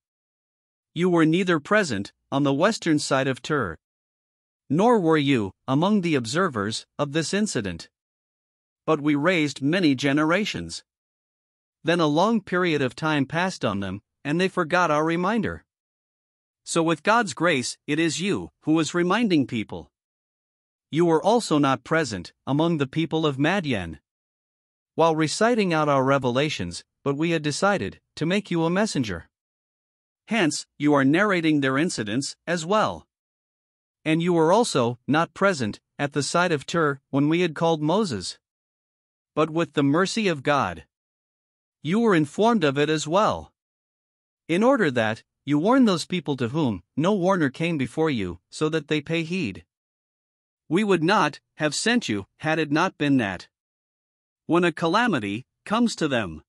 you 0.95 1.11
were 1.11 1.27
neither 1.27 1.61
present 1.61 2.15
on 2.31 2.43
the 2.43 2.55
western 2.55 2.99
side 2.99 3.29
of 3.29 3.43
Tur, 3.43 3.77
nor 4.73 4.99
were 4.99 5.19
you 5.19 5.53
among 5.69 6.01
the 6.01 6.15
observers 6.15 6.87
of 6.99 7.13
this 7.13 7.35
incident. 7.35 7.91
But 8.87 9.03
we 9.03 9.15
raised 9.15 9.61
many 9.61 9.95
generations. 9.95 10.83
Then 11.85 12.01
a 12.01 12.07
long 12.07 12.41
period 12.41 12.81
of 12.81 12.97
time 12.97 13.27
passed 13.27 13.67
on 13.67 13.81
them, 13.81 14.01
and 14.25 14.41
they 14.41 14.49
forgot 14.49 14.91
our 14.91 15.05
reminder. 15.05 15.65
So, 16.65 16.83
with 16.83 17.03
God's 17.03 17.35
grace, 17.35 17.77
it 17.87 17.99
is 17.99 18.23
you 18.23 18.49
who 18.63 18.79
is 18.81 18.95
reminding 18.95 19.47
people. 19.47 19.91
You 20.91 21.05
were 21.05 21.23
also 21.23 21.59
not 21.59 21.85
present 21.85 22.33
among 22.47 22.79
the 22.79 22.87
people 22.87 23.27
of 23.27 23.37
Madian. 23.37 23.99
While 24.95 25.15
reciting 25.15 25.75
out 25.75 25.91
our 25.91 26.05
revelations, 26.05 26.83
but 27.05 27.19
we 27.19 27.33
had 27.33 27.43
decided 27.43 28.01
to 28.17 28.25
make 28.25 28.51
you 28.51 28.65
a 28.65 28.71
messenger. 28.71 29.29
Hence, 30.29 30.67
you 30.79 30.95
are 30.95 31.05
narrating 31.05 31.61
their 31.61 31.77
incidents 31.77 32.37
as 32.47 32.65
well. 32.65 33.07
And 34.05 34.23
you 34.23 34.33
were 34.33 34.53
also 34.53 34.99
not 35.07 35.35
present 35.35 35.81
at 35.99 36.13
the 36.13 36.23
side 36.23 36.53
of 36.53 36.67
Tur 36.67 37.01
when 37.11 37.29
we 37.29 37.41
had 37.41 37.55
called 37.55 37.83
Moses. 37.83 38.39
But 39.35 39.51
with 39.51 39.75
the 39.75 39.83
mercy 39.83 40.29
of 40.29 40.43
God, 40.43 40.85
you 41.83 42.01
were 42.01 42.15
informed 42.15 42.65
of 42.65 42.79
it 42.79 42.89
as 42.89 43.09
well. 43.09 43.53
In 44.49 44.63
order 44.63 44.91
that 44.91 45.23
you 45.45 45.59
warn 45.59 45.85
those 45.85 46.05
people 46.05 46.37
to 46.37 46.49
whom 46.49 46.83
no 46.97 47.13
warner 47.13 47.51
came 47.51 47.77
before 47.77 48.11
you, 48.11 48.39
so 48.51 48.69
that 48.69 48.89
they 48.89 49.01
pay 49.01 49.25
heed. 49.25 49.65
We 50.69 50.85
would 50.85 51.03
not 51.03 51.41
have 51.57 51.75
sent 51.75 52.09
you 52.09 52.27
had 52.39 52.59
it 52.59 52.71
not 52.71 52.97
been 52.97 53.17
that. 53.17 53.49
When 54.47 54.65
a 54.65 54.73
calamity 54.73 55.47
comes 55.65 55.97
to 55.97 56.09
them, 56.09 56.43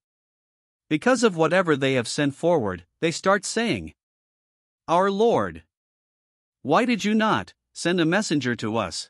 because 0.90 1.24
of 1.24 1.36
whatever 1.36 1.76
they 1.76 1.94
have 1.94 2.08
sent 2.08 2.36
forward, 2.36 2.86
they 3.02 3.10
start 3.10 3.46
saying, 3.46 3.94
Our 4.88 5.10
Lord, 5.10 5.64
why 6.64 6.86
did 6.86 7.04
you 7.04 7.14
not 7.14 7.54
send 7.74 8.00
a 8.00 8.06
messenger 8.06 8.56
to 8.56 8.78
us? 8.78 9.10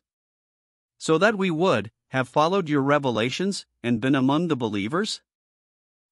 So 0.98 1.20
that 1.20 1.38
we 1.38 1.52
would 1.52 1.92
have 2.10 2.28
followed 2.28 2.68
your 2.68 2.82
revelations 2.82 3.68
and 3.84 4.02
been 4.02 4.16
among 4.16 4.48
the 4.48 4.56
believers? 4.56 5.22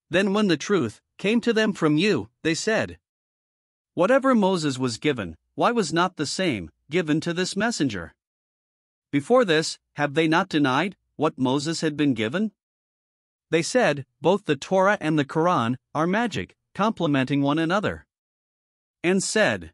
Then, 0.08 0.34
when 0.34 0.50
the 0.50 0.58
truth 0.58 1.02
came 1.18 1.42
to 1.42 1.52
them 1.52 1.74
from 1.74 1.98
you, 1.98 2.30
they 2.44 2.54
said, 2.54 3.00
Whatever 3.96 4.36
Moses 4.36 4.78
was 4.78 5.00
given, 5.00 5.36
why 5.56 5.72
was 5.72 5.92
not 5.92 6.16
the 6.16 6.28
same 6.28 6.70
given 6.92 7.20
to 7.22 7.34
this 7.34 7.56
messenger? 7.56 8.14
Before 9.12 9.44
this, 9.44 9.80
have 9.94 10.14
they 10.14 10.28
not 10.28 10.48
denied 10.48 10.96
what 11.16 11.40
Moses 11.40 11.82
had 11.82 11.98
been 11.98 12.14
given? 12.14 12.52
They 13.50 13.64
said, 13.64 14.06
Both 14.22 14.46
the 14.46 14.56
Torah 14.56 14.98
and 15.02 15.18
the 15.18 15.26
Quran 15.26 15.78
are 15.96 16.06
magic, 16.06 16.56
complementing 16.76 17.42
one 17.42 17.58
another. 17.58 18.06
And 19.04 19.24
said, 19.24 19.74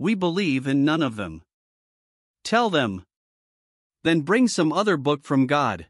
We 0.00 0.14
believe 0.14 0.66
in 0.66 0.82
none 0.82 1.02
of 1.02 1.16
them. 1.16 1.42
Tell 2.42 2.70
them. 2.70 3.04
Then 4.02 4.22
bring 4.22 4.48
some 4.48 4.72
other 4.72 4.96
book 4.96 5.24
from 5.24 5.46
God, 5.46 5.88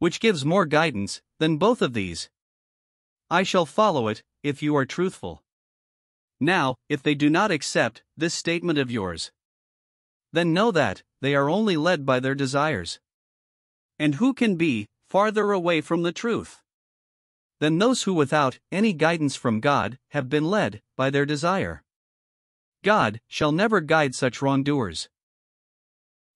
which 0.00 0.18
gives 0.18 0.44
more 0.44 0.66
guidance 0.66 1.22
than 1.38 1.56
both 1.56 1.80
of 1.80 1.92
these. 1.92 2.28
I 3.30 3.44
shall 3.44 3.66
follow 3.66 4.08
it, 4.08 4.24
if 4.42 4.64
you 4.64 4.74
are 4.74 4.84
truthful. 4.84 5.44
Now, 6.40 6.74
if 6.88 7.04
they 7.04 7.14
do 7.14 7.30
not 7.30 7.52
accept 7.52 8.02
this 8.16 8.34
statement 8.34 8.80
of 8.80 8.90
yours, 8.90 9.30
then 10.32 10.52
know 10.52 10.72
that 10.72 11.04
they 11.20 11.36
are 11.36 11.48
only 11.48 11.76
led 11.76 12.04
by 12.04 12.18
their 12.18 12.34
desires. 12.34 12.98
And 13.96 14.16
who 14.16 14.34
can 14.34 14.56
be 14.56 14.88
farther 15.08 15.52
away 15.52 15.80
from 15.82 16.02
the 16.02 16.10
truth 16.10 16.62
than 17.60 17.78
those 17.78 18.02
who, 18.02 18.12
without 18.12 18.58
any 18.72 18.92
guidance 18.92 19.36
from 19.36 19.60
God, 19.60 20.00
have 20.08 20.28
been 20.28 20.50
led 20.50 20.82
by 20.96 21.10
their 21.10 21.24
desire? 21.24 21.84
God 22.84 23.20
shall 23.26 23.50
never 23.50 23.80
guide 23.80 24.14
such 24.14 24.42
wrongdoers. 24.42 25.08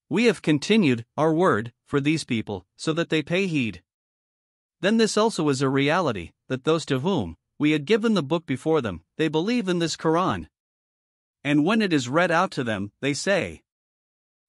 We 0.09 0.25
have 0.25 0.40
continued 0.40 1.05
our 1.17 1.33
word 1.33 1.73
for 1.85 2.00
these 2.00 2.25
people 2.25 2.67
so 2.75 2.95
that 2.95 3.11
they 3.11 3.23
pay 3.23 3.47
heed. 3.47 3.83
Then 4.81 4.97
this 4.97 5.19
also 5.19 5.49
is 5.50 5.61
a 5.61 5.69
reality 5.69 6.31
that 6.49 6.64
those 6.64 6.87
to 6.87 7.00
whom 7.00 7.37
we 7.59 7.73
had 7.73 7.85
given 7.85 8.14
the 8.14 8.23
book 8.23 8.47
before 8.47 8.81
them, 8.81 9.05
they 9.19 9.28
believe 9.28 9.69
in 9.69 9.78
this 9.78 9.97
Quran. 9.97 10.49
And 11.45 11.67
when 11.67 11.83
it 11.83 11.93
is 11.93 12.09
read 12.09 12.31
out 12.31 12.50
to 12.52 12.64
them, 12.64 12.93
they 13.02 13.12
say, 13.12 13.62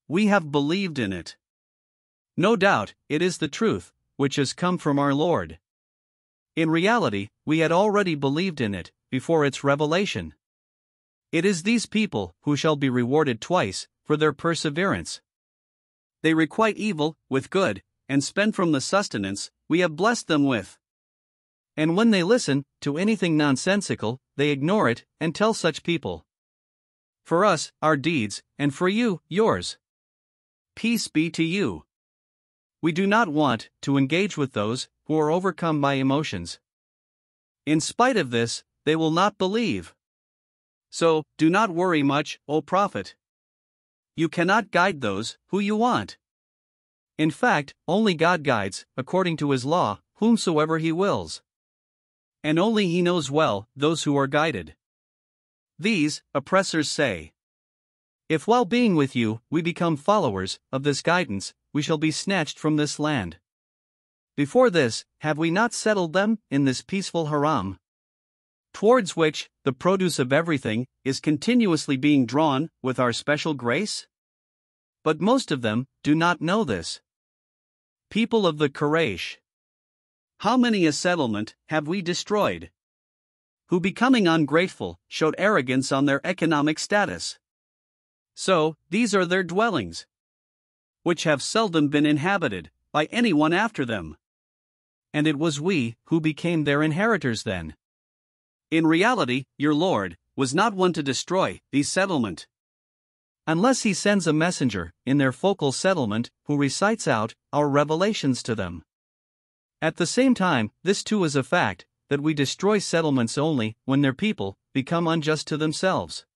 We 0.08 0.28
have 0.28 0.52
believed 0.52 1.00
in 1.00 1.12
it. 1.12 1.36
No 2.38 2.56
doubt, 2.56 2.94
it 3.10 3.22
is 3.22 3.40
the 3.40 3.50
truth, 3.50 3.92
which 4.16 4.38
has 4.38 4.54
come 4.54 4.78
from 4.78 4.98
our 4.98 5.14
Lord. 5.14 5.60
In 6.56 6.70
reality, 6.70 7.28
we 7.46 7.60
had 7.60 7.74
already 7.74 8.16
believed 8.16 8.62
in 8.62 8.74
it, 8.74 8.94
before 9.12 9.44
its 9.44 9.64
revelation. 9.64 10.34
It 11.32 11.46
is 11.46 11.62
these 11.64 11.86
people 11.86 12.36
who 12.42 12.56
shall 12.56 12.76
be 12.76 12.90
rewarded 12.90 13.40
twice 13.40 13.88
for 14.04 14.18
their 14.18 14.34
perseverance. 14.34 15.22
They 16.24 16.34
requite 16.34 16.78
evil 16.78 17.18
with 17.30 17.52
good, 17.52 17.84
and 18.08 18.24
spend 18.24 18.56
from 18.56 18.72
the 18.72 18.82
sustenance 18.82 19.52
we 19.68 19.82
have 19.82 19.96
blessed 19.96 20.28
them 20.28 20.46
with. 20.46 20.78
And 21.78 21.96
when 21.96 22.10
they 22.10 22.24
listen 22.24 22.66
to 22.82 22.98
anything 22.98 23.38
nonsensical, 23.38 24.20
they 24.36 24.50
ignore 24.50 24.90
it 24.90 25.06
and 25.20 25.36
tell 25.36 25.54
such 25.54 25.84
people. 25.84 26.26
For 27.24 27.46
us, 27.46 27.72
our 27.82 27.96
deeds, 27.96 28.42
and 28.58 28.74
for 28.74 28.90
you, 28.90 29.22
yours. 29.30 29.78
Peace 30.76 31.08
be 31.08 31.30
to 31.30 31.44
you. 31.44 31.86
we 32.82 32.92
do 32.92 33.06
not 33.06 33.28
want 33.28 33.70
to 33.82 33.98
engage 33.98 34.38
with 34.38 34.54
those 34.54 34.88
who 35.06 35.18
are 35.20 35.30
overcome 35.30 35.82
by 35.82 35.94
emotions. 35.94 36.60
In 37.66 37.80
spite 37.80 38.18
of 38.18 38.32
this, 38.32 38.64
they 38.86 38.96
will 38.96 39.12
not 39.12 39.38
believe. 39.38 39.94
So, 40.90 41.26
do 41.38 41.50
not 41.50 41.70
worry 41.70 42.04
much, 42.04 42.40
O 42.48 42.62
prophet. 42.62 43.16
You 44.16 44.28
cannot 44.28 44.72
guide 44.72 45.02
those 45.02 45.38
who 45.48 45.60
you 45.60 45.76
want. 45.76 46.18
In 47.18 47.32
fact, 47.32 47.76
only 47.88 48.14
God 48.14 48.44
guides, 48.44 48.86
according 48.98 49.38
to 49.38 49.52
his 49.52 49.66
law, 49.66 50.00
whomsoever 50.16 50.78
he 50.78 50.92
wills. 50.92 51.42
And 52.44 52.58
only 52.58 52.88
he 52.88 53.02
knows 53.02 53.30
well 53.30 53.68
those 53.76 54.04
who 54.04 54.18
are 54.18 54.28
guided. 54.28 54.76
These, 55.78 56.24
oppressors 56.34 56.90
say. 56.90 57.34
If 58.28 58.48
while 58.48 58.66
being 58.66 58.96
with 58.96 59.16
you 59.16 59.42
we 59.50 59.62
become 59.62 59.98
followers 59.98 60.60
of 60.72 60.84
this 60.84 61.02
guidance, 61.02 61.54
we 61.74 61.82
shall 61.82 61.98
be 61.98 62.12
snatched 62.12 62.60
from 62.60 62.76
this 62.76 63.00
land. 63.00 63.38
Before 64.36 64.70
this, 64.70 65.06
have 65.20 65.38
we 65.38 65.52
not 65.52 65.74
settled 65.74 66.14
them 66.14 66.40
in 66.50 66.66
this 66.66 66.82
peaceful 66.82 67.28
haram? 67.28 67.80
Towards 68.74 69.16
which, 69.16 69.50
the 69.64 69.74
produce 69.74 70.20
of 70.20 70.32
everything 70.32 70.88
is 71.04 71.20
continuously 71.20 71.98
being 71.98 72.26
drawn 72.26 72.70
with 72.82 73.00
our 73.00 73.12
special 73.12 73.54
grace? 73.54 74.08
But 75.04 75.22
most 75.22 75.52
of 75.52 75.62
them 75.62 75.88
do 76.04 76.16
not 76.16 76.42
know 76.42 76.64
this. 76.64 77.02
People 78.10 78.48
of 78.48 78.58
the 78.58 78.70
Quraysh. 78.70 79.38
How 80.40 80.56
many 80.56 80.86
a 80.86 80.92
settlement 80.92 81.56
have 81.68 81.88
we 81.88 82.02
destroyed? 82.02 82.72
Who, 83.68 83.80
becoming 83.80 84.28
ungrateful, 84.28 85.00
showed 85.08 85.36
arrogance 85.38 85.92
on 85.92 86.06
their 86.06 86.22
economic 86.24 86.80
status. 86.80 87.38
So, 88.36 88.78
these 88.90 89.14
are 89.14 89.26
their 89.26 89.44
dwellings, 89.44 90.08
which 91.04 91.24
have 91.24 91.42
seldom 91.42 91.90
been 91.90 92.06
inhabited 92.06 92.72
by 92.92 93.06
anyone 93.06 93.54
after 93.54 93.86
them. 93.86 94.18
And 95.14 95.28
it 95.28 95.38
was 95.38 95.60
we 95.60 95.98
who 96.06 96.22
became 96.22 96.64
their 96.64 96.82
inheritors 96.82 97.44
then. 97.44 97.76
In 98.72 98.86
reality, 98.86 99.46
your 99.58 99.74
Lord 99.74 100.16
was 100.36 100.54
not 100.54 100.76
one 100.76 100.94
to 100.94 101.04
destroy 101.04 101.60
the 101.72 101.84
settlement 101.84 102.48
unless 103.48 103.82
he 103.82 103.96
sends 103.96 104.28
a 104.28 104.34
messenger 104.34 104.94
in 105.08 105.18
their 105.18 105.32
focal 105.32 105.72
settlement 105.72 106.30
who 106.46 106.56
recites 106.56 107.08
out 107.08 107.34
our 107.52 107.68
revelations 107.68 108.44
to 108.44 108.54
them. 108.54 108.84
At 109.82 109.96
the 109.96 110.06
same 110.06 110.36
time, 110.36 110.70
this 110.84 111.04
too 111.04 111.24
is 111.24 111.36
a 111.36 111.42
fact 111.42 111.88
that 112.10 112.22
we 112.22 112.36
destroy 112.36 112.78
settlements 112.78 113.40
only 113.40 113.76
when 113.86 114.02
their 114.02 114.14
people 114.14 114.56
become 114.72 115.08
unjust 115.08 115.48
to 115.48 115.58
themselves. 115.58 116.28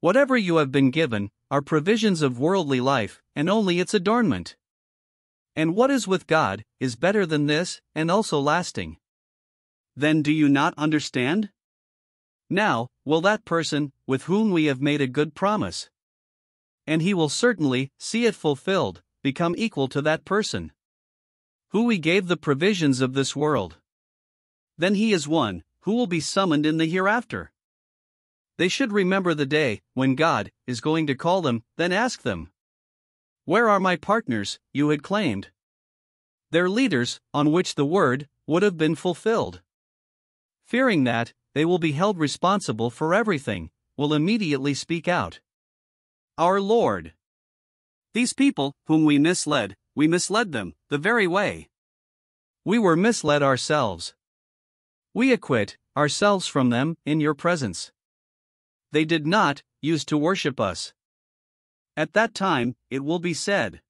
Whatever 0.00 0.36
you 0.36 0.56
have 0.56 0.70
been 0.70 0.90
given 0.90 1.30
are 1.50 1.62
provisions 1.62 2.20
of 2.20 2.38
worldly 2.38 2.82
life 2.82 3.22
and 3.34 3.48
only 3.48 3.80
its 3.80 3.94
adornment. 3.94 4.56
And 5.56 5.74
what 5.74 5.90
is 5.90 6.06
with 6.06 6.26
God 6.26 6.66
is 6.78 6.96
better 6.96 7.24
than 7.24 7.46
this 7.46 7.80
and 7.94 8.10
also 8.10 8.38
lasting. 8.38 8.98
Then 9.96 10.22
do 10.22 10.32
you 10.32 10.48
not 10.48 10.74
understand? 10.76 11.50
Now, 12.48 12.88
will 13.04 13.20
that 13.20 13.44
person, 13.44 13.92
with 14.06 14.24
whom 14.24 14.50
we 14.50 14.64
have 14.64 14.80
made 14.80 15.00
a 15.00 15.06
good 15.06 15.34
promise, 15.34 15.90
and 16.86 17.02
he 17.02 17.14
will 17.14 17.28
certainly 17.28 17.92
see 17.98 18.26
it 18.26 18.34
fulfilled, 18.34 19.02
become 19.22 19.54
equal 19.56 19.88
to 19.88 20.02
that 20.02 20.24
person. 20.24 20.72
Who 21.68 21.84
we 21.84 21.98
gave 21.98 22.26
the 22.26 22.36
provisions 22.36 23.00
of 23.00 23.14
this 23.14 23.36
world. 23.36 23.76
Then 24.76 24.94
he 24.94 25.12
is 25.12 25.28
one 25.28 25.62
who 25.82 25.94
will 25.94 26.06
be 26.06 26.20
summoned 26.20 26.66
in 26.66 26.78
the 26.78 26.86
hereafter. 26.86 27.52
They 28.58 28.68
should 28.68 28.92
remember 28.92 29.34
the 29.34 29.46
day 29.46 29.82
when 29.94 30.14
God 30.14 30.50
is 30.66 30.80
going 30.80 31.06
to 31.06 31.14
call 31.14 31.42
them, 31.42 31.62
then 31.76 31.92
ask 31.92 32.22
them, 32.22 32.50
Where 33.44 33.68
are 33.68 33.80
my 33.80 33.96
partners 33.96 34.58
you 34.72 34.88
had 34.88 35.02
claimed? 35.02 35.50
Their 36.50 36.68
leaders, 36.68 37.20
on 37.32 37.52
which 37.52 37.76
the 37.76 37.86
word 37.86 38.28
would 38.46 38.62
have 38.62 38.76
been 38.76 38.96
fulfilled. 38.96 39.62
Fearing 40.70 41.02
that 41.02 41.32
they 41.52 41.64
will 41.64 41.80
be 41.80 41.90
held 41.90 42.16
responsible 42.16 42.90
for 42.90 43.12
everything, 43.12 43.70
will 43.96 44.14
immediately 44.14 44.72
speak 44.72 45.08
out. 45.08 45.40
Our 46.38 46.60
Lord. 46.60 47.12
These 48.14 48.34
people, 48.34 48.72
whom 48.86 49.04
we 49.04 49.18
misled, 49.18 49.74
we 49.96 50.06
misled 50.06 50.52
them, 50.52 50.76
the 50.88 50.96
very 50.96 51.26
way. 51.26 51.68
We 52.64 52.78
were 52.78 52.94
misled 52.94 53.42
ourselves. 53.42 54.14
We 55.12 55.32
acquit 55.32 55.76
ourselves 55.96 56.46
from 56.46 56.70
them 56.70 56.96
in 57.04 57.18
your 57.18 57.34
presence. 57.34 57.90
They 58.92 59.04
did 59.04 59.26
not 59.26 59.64
use 59.82 60.04
to 60.04 60.16
worship 60.16 60.60
us. 60.60 60.94
At 61.96 62.12
that 62.12 62.32
time, 62.32 62.76
it 62.90 63.02
will 63.02 63.18
be 63.18 63.34
said, 63.34 63.80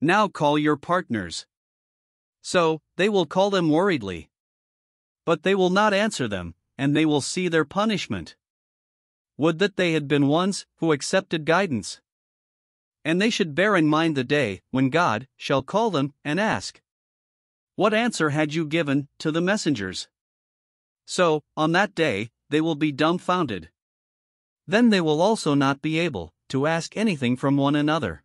Now 0.00 0.26
call 0.28 0.58
your 0.58 0.78
partners. 0.78 1.44
So, 2.40 2.80
they 2.96 3.10
will 3.10 3.26
call 3.26 3.50
them 3.50 3.68
worriedly. 3.68 4.30
But 5.24 5.42
they 5.42 5.54
will 5.54 5.70
not 5.70 5.94
answer 5.94 6.26
them, 6.26 6.54
and 6.76 6.96
they 6.96 7.06
will 7.06 7.20
see 7.20 7.48
their 7.48 7.64
punishment. 7.64 8.36
Would 9.36 9.58
that 9.60 9.76
they 9.76 9.92
had 9.92 10.08
been 10.08 10.26
ones 10.28 10.66
who 10.76 10.92
accepted 10.92 11.44
guidance. 11.44 12.00
And 13.04 13.20
they 13.20 13.30
should 13.30 13.54
bear 13.54 13.76
in 13.76 13.86
mind 13.86 14.16
the 14.16 14.24
day 14.24 14.62
when 14.70 14.90
God 14.90 15.26
shall 15.36 15.62
call 15.62 15.90
them 15.90 16.14
and 16.24 16.38
ask, 16.38 16.80
What 17.74 17.94
answer 17.94 18.30
had 18.30 18.54
you 18.54 18.66
given 18.66 19.08
to 19.18 19.32
the 19.32 19.40
messengers? 19.40 20.08
So, 21.04 21.42
on 21.56 21.72
that 21.72 21.94
day, 21.94 22.30
they 22.50 22.60
will 22.60 22.76
be 22.76 22.92
dumbfounded. 22.92 23.70
Then 24.66 24.90
they 24.90 25.00
will 25.00 25.20
also 25.20 25.54
not 25.54 25.82
be 25.82 25.98
able 25.98 26.32
to 26.48 26.66
ask 26.66 26.96
anything 26.96 27.36
from 27.36 27.56
one 27.56 27.74
another. 27.74 28.22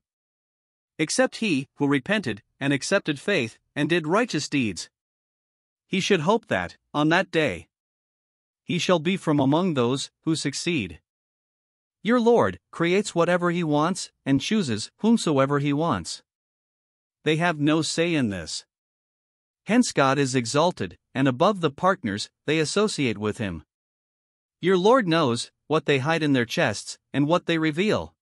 Except 1.00 1.38
he 1.38 1.68
who 1.76 1.88
repented 1.88 2.44
and 2.60 2.74
accepted 2.74 3.20
faith 3.20 3.58
and 3.76 3.90
did 3.90 4.08
righteous 4.08 4.50
deeds. 4.50 4.90
He 5.88 6.00
should 6.00 6.22
hope 6.22 6.48
that, 6.48 6.78
on 6.94 7.10
that 7.10 7.32
day, 7.32 7.68
he 8.68 8.80
shall 8.80 9.00
be 9.00 9.16
from 9.16 9.40
among 9.40 9.74
those 9.74 10.12
who 10.24 10.36
succeed. 10.36 11.00
Your 12.04 12.20
Lord 12.20 12.60
creates 12.70 13.16
whatever 13.16 13.50
He 13.50 13.64
wants 13.64 14.12
and 14.26 14.42
chooses 14.42 14.92
whomsoever 14.98 15.60
He 15.60 15.72
wants. 15.72 16.22
They 17.24 17.38
have 17.38 17.62
no 17.62 17.82
say 17.82 18.14
in 18.14 18.30
this. 18.30 18.66
Hence, 19.68 19.94
God 19.94 20.20
is 20.20 20.36
exalted 20.36 20.98
and 21.16 21.30
above 21.30 21.62
the 21.62 21.72
partners 21.72 22.30
they 22.46 22.60
associate 22.60 23.18
with 23.18 23.38
Him. 23.38 23.64
Your 24.60 24.78
Lord 24.78 25.08
knows 25.08 25.50
what 25.68 25.86
they 25.86 26.00
hide 26.00 26.22
in 26.22 26.34
their 26.34 26.46
chests 26.46 26.98
and 27.14 27.26
what 27.26 27.46
they 27.46 27.58
reveal. 27.58 28.16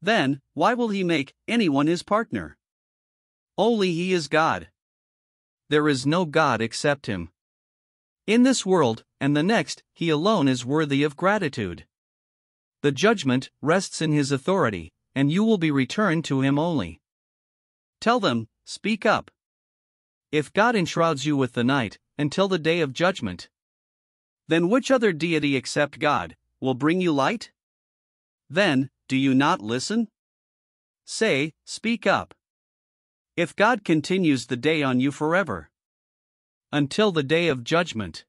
Then, 0.00 0.40
why 0.54 0.74
will 0.74 0.90
He 0.90 1.02
make 1.02 1.34
anyone 1.48 1.88
His 1.88 2.04
partner? 2.04 2.56
Only 3.56 3.92
He 3.92 4.12
is 4.12 4.28
God. 4.28 4.68
There 5.68 5.88
is 5.88 6.06
no 6.06 6.24
God 6.24 6.60
except 6.60 7.06
Him. 7.06 7.30
In 8.26 8.42
this 8.42 8.64
world 8.64 9.04
and 9.20 9.36
the 9.36 9.42
next, 9.42 9.82
He 9.94 10.08
alone 10.10 10.48
is 10.48 10.64
worthy 10.64 11.02
of 11.02 11.16
gratitude. 11.16 11.86
The 12.80 12.92
judgment 12.92 13.50
rests 13.60 14.00
in 14.00 14.12
his 14.12 14.30
authority, 14.30 14.92
and 15.12 15.32
you 15.32 15.42
will 15.42 15.58
be 15.58 15.72
returned 15.72 16.24
to 16.26 16.42
him 16.42 16.60
only. 16.60 17.00
Tell 18.00 18.20
them, 18.20 18.48
speak 18.64 19.04
up. 19.04 19.32
If 20.30 20.52
God 20.52 20.76
enshrouds 20.76 21.26
you 21.26 21.36
with 21.36 21.54
the 21.54 21.64
night, 21.64 21.98
until 22.16 22.46
the 22.46 22.58
day 22.58 22.80
of 22.80 22.92
judgment, 22.92 23.48
then 24.46 24.68
which 24.68 24.92
other 24.92 25.12
deity 25.12 25.56
except 25.56 25.98
God 25.98 26.36
will 26.60 26.74
bring 26.74 27.00
you 27.00 27.12
light? 27.12 27.50
Then, 28.48 28.90
do 29.08 29.16
you 29.16 29.34
not 29.34 29.60
listen? 29.60 30.08
Say, 31.04 31.54
speak 31.64 32.06
up. 32.06 32.34
If 33.38 33.54
God 33.54 33.84
continues 33.84 34.46
the 34.46 34.56
day 34.56 34.82
on 34.82 34.98
you 34.98 35.12
forever, 35.12 35.70
until 36.72 37.12
the 37.12 37.22
day 37.22 37.46
of 37.46 37.62
judgment, 37.62 38.24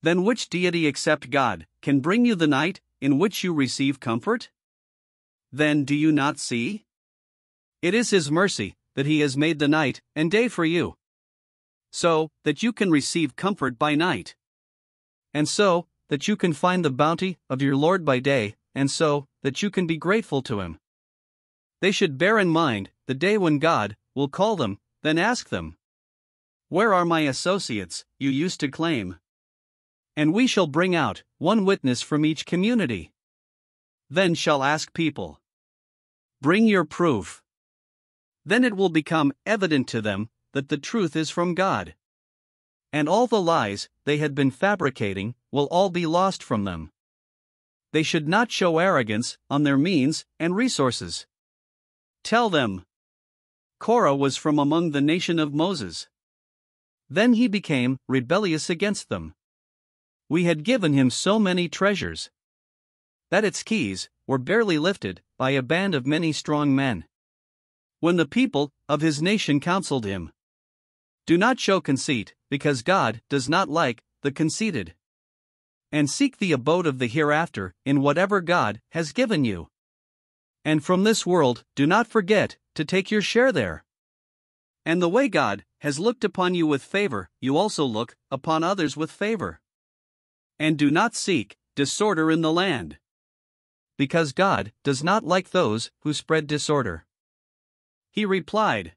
then 0.00 0.24
which 0.24 0.48
deity 0.48 0.86
except 0.86 1.28
God 1.28 1.66
can 1.82 2.00
bring 2.00 2.24
you 2.24 2.34
the 2.34 2.46
night 2.46 2.80
in 2.98 3.18
which 3.18 3.44
you 3.44 3.52
receive 3.52 4.00
comfort? 4.00 4.48
Then 5.52 5.84
do 5.84 5.94
you 5.94 6.12
not 6.12 6.38
see? 6.38 6.86
It 7.82 7.92
is 7.92 8.08
His 8.08 8.30
mercy 8.30 8.74
that 8.94 9.04
He 9.04 9.20
has 9.20 9.36
made 9.36 9.58
the 9.58 9.68
night 9.68 10.00
and 10.14 10.30
day 10.30 10.48
for 10.48 10.64
you, 10.64 10.94
so 11.92 12.30
that 12.44 12.62
you 12.62 12.72
can 12.72 12.90
receive 12.90 13.36
comfort 13.36 13.78
by 13.78 13.94
night, 13.94 14.34
and 15.34 15.46
so 15.46 15.88
that 16.08 16.26
you 16.26 16.36
can 16.36 16.54
find 16.54 16.82
the 16.82 16.90
bounty 16.90 17.36
of 17.50 17.60
your 17.60 17.76
Lord 17.76 18.02
by 18.02 18.20
day, 18.20 18.56
and 18.74 18.90
so 18.90 19.26
that 19.42 19.62
you 19.62 19.68
can 19.68 19.86
be 19.86 19.98
grateful 19.98 20.40
to 20.40 20.60
Him. 20.60 20.78
They 21.82 21.92
should 21.92 22.16
bear 22.16 22.38
in 22.38 22.48
mind 22.48 22.88
the 23.06 23.12
day 23.12 23.36
when 23.36 23.58
God 23.58 23.94
will 24.16 24.28
call 24.28 24.56
them, 24.56 24.78
then 25.02 25.18
ask 25.18 25.50
them, 25.50 25.76
Where 26.68 26.92
are 26.92 27.04
my 27.04 27.20
associates 27.20 28.04
you 28.18 28.30
used 28.30 28.58
to 28.60 28.68
claim? 28.68 29.18
And 30.16 30.32
we 30.32 30.48
shall 30.48 30.66
bring 30.66 30.96
out 30.96 31.22
one 31.38 31.66
witness 31.66 32.00
from 32.00 32.24
each 32.24 32.46
community. 32.46 33.12
Then 34.08 34.34
shall 34.34 34.64
ask 34.64 34.94
people, 34.94 35.40
Bring 36.40 36.66
your 36.66 36.84
proof. 36.84 37.42
Then 38.44 38.64
it 38.64 38.76
will 38.76 38.88
become 38.88 39.32
evident 39.44 39.86
to 39.88 40.00
them 40.00 40.30
that 40.52 40.70
the 40.70 40.78
truth 40.78 41.14
is 41.14 41.28
from 41.28 41.54
God. 41.54 41.94
And 42.92 43.08
all 43.08 43.26
the 43.26 43.42
lies 43.42 43.90
they 44.04 44.16
had 44.16 44.34
been 44.34 44.50
fabricating 44.50 45.34
will 45.52 45.66
all 45.66 45.90
be 45.90 46.06
lost 46.06 46.42
from 46.42 46.64
them. 46.64 46.90
They 47.92 48.02
should 48.02 48.28
not 48.28 48.50
show 48.50 48.78
arrogance 48.78 49.36
on 49.50 49.64
their 49.64 49.76
means 49.76 50.24
and 50.40 50.56
resources. 50.56 51.26
Tell 52.24 52.48
them, 52.48 52.86
Korah 53.78 54.16
was 54.16 54.36
from 54.36 54.58
among 54.58 54.90
the 54.90 55.00
nation 55.00 55.38
of 55.38 55.54
Moses. 55.54 56.08
Then 57.08 57.34
he 57.34 57.46
became 57.46 57.98
rebellious 58.08 58.70
against 58.70 59.08
them. 59.08 59.34
We 60.28 60.44
had 60.44 60.64
given 60.64 60.92
him 60.92 61.10
so 61.10 61.38
many 61.38 61.68
treasures 61.68 62.30
that 63.30 63.44
its 63.44 63.62
keys 63.62 64.08
were 64.26 64.38
barely 64.38 64.78
lifted 64.78 65.22
by 65.38 65.50
a 65.50 65.62
band 65.62 65.94
of 65.94 66.06
many 66.06 66.32
strong 66.32 66.74
men. 66.74 67.04
When 68.00 68.16
the 68.16 68.26
people 68.26 68.70
of 68.88 69.00
his 69.00 69.22
nation 69.22 69.60
counseled 69.60 70.04
him, 70.04 70.30
Do 71.26 71.36
not 71.36 71.58
show 71.58 71.80
conceit, 71.80 72.34
because 72.50 72.82
God 72.82 73.20
does 73.28 73.48
not 73.48 73.68
like 73.68 74.02
the 74.22 74.32
conceited. 74.32 74.94
And 75.92 76.10
seek 76.10 76.38
the 76.38 76.52
abode 76.52 76.86
of 76.86 76.98
the 76.98 77.06
hereafter 77.06 77.74
in 77.84 78.00
whatever 78.00 78.40
God 78.40 78.80
has 78.90 79.12
given 79.12 79.44
you. 79.44 79.68
And 80.64 80.84
from 80.84 81.04
this 81.04 81.24
world, 81.24 81.64
do 81.76 81.86
not 81.86 82.06
forget 82.06 82.56
to 82.76 82.84
take 82.84 83.10
your 83.10 83.22
share 83.22 83.52
there. 83.52 83.84
And 84.84 85.02
the 85.02 85.08
way 85.08 85.28
God 85.28 85.64
has 85.80 85.98
looked 85.98 86.22
upon 86.22 86.54
you 86.54 86.66
with 86.66 86.82
favor, 86.82 87.28
you 87.40 87.56
also 87.56 87.84
look 87.84 88.16
upon 88.30 88.62
others 88.62 88.96
with 88.96 89.10
favor. 89.10 89.60
And 90.58 90.78
do 90.78 90.90
not 90.90 91.14
seek 91.14 91.56
disorder 91.74 92.30
in 92.30 92.42
the 92.42 92.52
land. 92.52 92.98
Because 93.98 94.32
God 94.32 94.72
does 94.84 95.02
not 95.02 95.24
like 95.24 95.50
those 95.50 95.90
who 96.00 96.12
spread 96.12 96.46
disorder. 96.46 97.04
He 98.10 98.24
replied, 98.24 98.92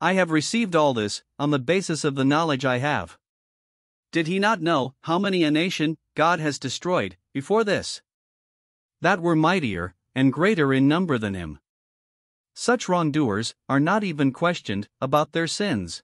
I 0.00 0.14
have 0.14 0.30
received 0.30 0.76
all 0.76 0.94
this 0.94 1.22
on 1.38 1.50
the 1.50 1.58
basis 1.58 2.04
of 2.04 2.14
the 2.14 2.24
knowledge 2.24 2.64
I 2.64 2.78
have. 2.78 3.18
Did 4.10 4.26
he 4.26 4.38
not 4.38 4.60
know 4.60 4.94
how 5.02 5.18
many 5.18 5.42
a 5.42 5.50
nation 5.50 5.96
God 6.14 6.38
has 6.40 6.58
destroyed 6.58 7.16
before 7.32 7.64
this? 7.64 8.02
That 9.00 9.20
were 9.20 9.34
mightier 9.34 9.94
and 10.14 10.32
greater 10.32 10.72
in 10.72 10.86
number 10.86 11.18
than 11.18 11.34
him. 11.34 11.58
Such 12.54 12.88
wrongdoers 12.88 13.54
are 13.68 13.80
not 13.80 14.04
even 14.04 14.32
questioned 14.32 14.88
about 15.00 15.32
their 15.32 15.46
sins. 15.46 16.02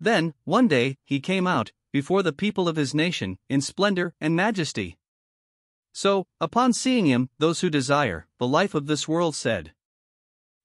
Then, 0.00 0.34
one 0.44 0.68
day, 0.68 0.98
he 1.04 1.20
came 1.20 1.46
out 1.46 1.72
before 1.92 2.22
the 2.22 2.32
people 2.32 2.68
of 2.68 2.76
his 2.76 2.94
nation 2.94 3.38
in 3.48 3.60
splendor 3.60 4.14
and 4.20 4.34
majesty. 4.34 4.98
So, 5.92 6.26
upon 6.40 6.72
seeing 6.72 7.06
him, 7.06 7.30
those 7.38 7.60
who 7.60 7.70
desire 7.70 8.26
the 8.38 8.48
life 8.48 8.74
of 8.74 8.86
this 8.86 9.06
world 9.06 9.36
said, 9.36 9.72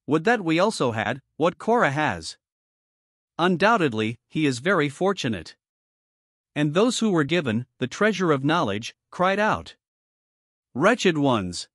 Would 0.08 0.24
that 0.24 0.44
we 0.44 0.60
also 0.60 0.92
had 0.92 1.22
what 1.38 1.60
Korah 1.60 1.92
has. 1.92 2.38
Undoubtedly, 3.38 4.18
he 4.28 4.46
is 4.46 4.60
very 4.60 4.90
fortunate. 4.90 5.56
And 6.56 6.74
those 6.74 7.00
who 7.00 7.12
were 7.12 7.24
given 7.24 7.68
the 7.78 7.88
treasure 7.88 8.32
of 8.32 8.44
knowledge 8.44 8.96
cried 9.12 9.40
out, 9.40 9.76
Wretched 10.74 11.18
ones! 11.18 11.70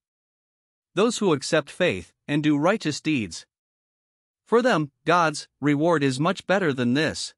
Those 0.95 1.19
who 1.19 1.33
accept 1.33 1.71
faith 1.71 2.13
and 2.29 2.43
do 2.43 2.57
righteous 2.57 3.01
deeds. 3.01 3.47
For 4.47 4.63
them, 4.63 4.93
God's 5.05 5.49
reward 5.61 6.03
is 6.03 6.21
much 6.21 6.47
better 6.47 6.73
than 6.73 6.95
this. 6.95 7.35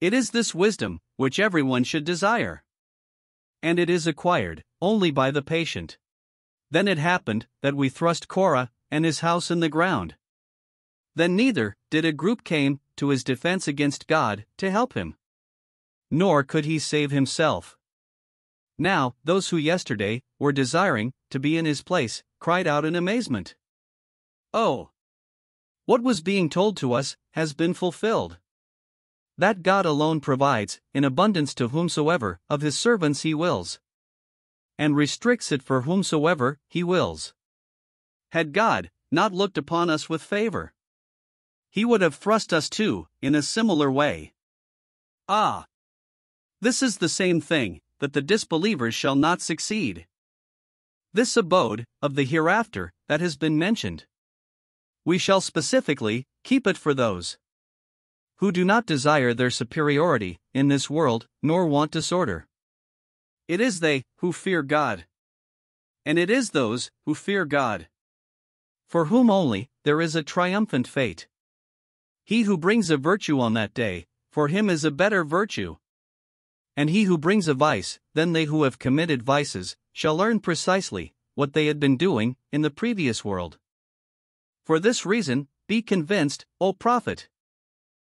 It 0.00 0.12
is 0.12 0.30
this 0.30 0.54
wisdom 0.54 1.00
which 1.16 1.38
everyone 1.38 1.84
should 1.84 2.04
desire. 2.04 2.64
And 3.62 3.78
it 3.78 3.90
is 3.90 4.06
acquired 4.06 4.64
only 4.80 5.10
by 5.10 5.30
the 5.30 5.42
patient. 5.42 5.98
Then 6.70 6.88
it 6.88 6.98
happened 6.98 7.46
that 7.62 7.74
we 7.74 7.88
thrust 7.88 8.28
Korah 8.28 8.70
and 8.90 9.04
his 9.04 9.20
house 9.20 9.50
in 9.50 9.60
the 9.60 9.68
ground. 9.68 10.16
Then 11.14 11.36
neither 11.36 11.76
did 11.90 12.04
a 12.04 12.12
group 12.12 12.44
came 12.44 12.80
to 12.96 13.08
his 13.08 13.24
defense 13.24 13.68
against 13.68 14.06
God 14.06 14.46
to 14.58 14.70
help 14.70 14.94
him. 14.94 15.16
Nor 16.10 16.42
could 16.42 16.64
he 16.64 16.78
save 16.78 17.10
himself. 17.10 17.78
Now, 18.78 19.14
those 19.22 19.50
who 19.50 19.56
yesterday 19.56 20.22
were 20.38 20.52
desiring 20.52 21.12
to 21.32 21.40
be 21.40 21.56
in 21.56 21.64
his 21.64 21.82
place 21.82 22.22
cried 22.38 22.66
out 22.66 22.84
in 22.84 22.94
amazement. 22.94 23.56
Oh! 24.54 24.90
What 25.84 26.02
was 26.02 26.20
being 26.20 26.48
told 26.48 26.76
to 26.76 26.92
us 26.92 27.16
has 27.32 27.54
been 27.54 27.74
fulfilled. 27.74 28.38
That 29.36 29.62
God 29.62 29.84
alone 29.84 30.20
provides 30.20 30.80
in 30.94 31.04
abundance 31.04 31.54
to 31.54 31.68
whomsoever 31.68 32.38
of 32.48 32.60
his 32.60 32.78
servants 32.78 33.22
he 33.22 33.34
wills, 33.34 33.80
and 34.78 34.94
restricts 34.94 35.50
it 35.50 35.62
for 35.62 35.82
whomsoever 35.82 36.58
he 36.68 36.84
wills. 36.84 37.34
Had 38.32 38.52
God 38.52 38.90
not 39.10 39.32
looked 39.32 39.58
upon 39.58 39.90
us 39.90 40.08
with 40.08 40.22
favor, 40.22 40.72
he 41.70 41.84
would 41.84 42.02
have 42.02 42.14
thrust 42.14 42.52
us 42.52 42.68
too 42.68 43.08
in 43.22 43.34
a 43.34 43.42
similar 43.42 43.90
way. 43.90 44.34
Ah! 45.28 45.66
This 46.60 46.82
is 46.82 46.98
the 46.98 47.08
same 47.08 47.40
thing 47.40 47.80
that 48.00 48.12
the 48.12 48.20
disbelievers 48.20 48.94
shall 48.94 49.16
not 49.16 49.40
succeed. 49.40 50.06
This 51.14 51.36
abode 51.36 51.84
of 52.00 52.14
the 52.14 52.24
hereafter 52.24 52.92
that 53.08 53.20
has 53.20 53.36
been 53.36 53.58
mentioned 53.58 54.06
we 55.04 55.18
shall 55.18 55.40
specifically 55.40 56.26
keep 56.44 56.66
it 56.66 56.78
for 56.78 56.94
those 56.94 57.36
who 58.36 58.52
do 58.52 58.64
not 58.64 58.86
desire 58.86 59.34
their 59.34 59.50
superiority 59.50 60.38
in 60.54 60.68
this 60.68 60.90
world 60.90 61.26
nor 61.42 61.66
want 61.66 61.90
disorder. 61.90 62.46
It 63.48 63.60
is 63.60 63.80
they 63.80 64.02
who 64.18 64.32
fear 64.32 64.62
God. 64.62 65.06
And 66.04 66.18
it 66.18 66.30
is 66.30 66.50
those 66.50 66.90
who 67.04 67.14
fear 67.14 67.44
God. 67.44 67.88
For 68.88 69.06
whom 69.06 69.30
only 69.30 69.70
there 69.84 70.00
is 70.00 70.16
a 70.16 70.24
triumphant 70.24 70.88
fate. 70.88 71.28
He 72.24 72.42
who 72.42 72.56
brings 72.56 72.90
a 72.90 72.96
virtue 72.96 73.40
on 73.40 73.54
that 73.54 73.74
day, 73.74 74.06
for 74.32 74.48
him 74.48 74.68
is 74.68 74.84
a 74.84 74.90
better 74.90 75.24
virtue. 75.24 75.76
And 76.76 76.88
he 76.88 77.04
who 77.04 77.18
brings 77.18 77.48
a 77.48 77.54
vice, 77.54 78.00
then 78.14 78.32
they 78.32 78.44
who 78.44 78.62
have 78.62 78.78
committed 78.78 79.22
vices, 79.22 79.76
shall 79.92 80.16
learn 80.16 80.40
precisely 80.40 81.14
what 81.34 81.52
they 81.52 81.66
had 81.66 81.78
been 81.78 81.96
doing 81.96 82.36
in 82.50 82.62
the 82.62 82.70
previous 82.70 83.24
world. 83.24 83.58
For 84.64 84.78
this 84.78 85.04
reason, 85.04 85.48
be 85.66 85.82
convinced, 85.82 86.46
O 86.60 86.72
Prophet, 86.72 87.28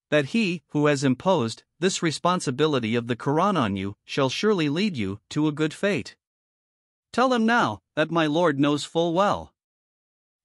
that 0.09 0.27
he 0.27 0.63
who 0.69 0.85
has 0.85 1.03
imposed 1.03 1.63
this 1.79 2.01
responsibility 2.01 2.95
of 2.95 3.07
the 3.07 3.15
Quran 3.15 3.57
on 3.57 3.75
you 3.75 3.95
shall 4.05 4.29
surely 4.29 4.69
lead 4.69 4.95
you 4.95 5.19
to 5.29 5.47
a 5.47 5.51
good 5.51 5.73
fate. 5.73 6.15
Tell 7.11 7.33
him 7.33 7.45
now 7.45 7.81
that 7.95 8.11
my 8.11 8.25
Lord 8.25 8.59
knows 8.59 8.83
full 8.83 9.13
well. 9.13 9.53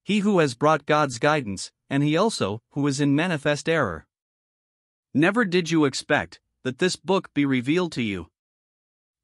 He 0.02 0.20
who 0.20 0.40
has 0.40 0.54
brought 0.54 0.86
God's 0.86 1.18
guidance, 1.18 1.70
and 1.88 2.02
he 2.02 2.16
also 2.16 2.60
who 2.70 2.86
is 2.86 3.00
in 3.00 3.14
manifest 3.14 3.68
error. 3.68 4.06
Never 5.14 5.44
did 5.44 5.70
you 5.70 5.84
expect 5.84 6.40
that 6.64 6.78
this 6.78 6.96
book 6.96 7.32
be 7.34 7.44
revealed 7.44 7.92
to 7.92 8.02
you. 8.02 8.28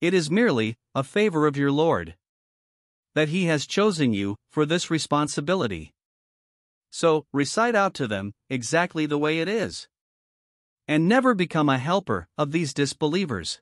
It 0.00 0.14
is 0.14 0.30
merely 0.30 0.76
a 0.94 1.02
favor 1.02 1.46
of 1.46 1.56
your 1.56 1.72
Lord. 1.72 2.14
That 3.14 3.28
he 3.30 3.46
has 3.46 3.66
chosen 3.66 4.12
you 4.12 4.36
for 4.50 4.64
this 4.64 4.90
responsibility. 4.90 5.92
So, 6.90 7.26
recite 7.32 7.74
out 7.74 7.94
to 7.94 8.06
them 8.06 8.32
exactly 8.48 9.06
the 9.06 9.18
way 9.18 9.40
it 9.40 9.48
is. 9.48 9.88
And 10.86 11.08
never 11.08 11.34
become 11.34 11.68
a 11.68 11.78
helper 11.78 12.28
of 12.38 12.52
these 12.52 12.72
disbelievers. 12.72 13.60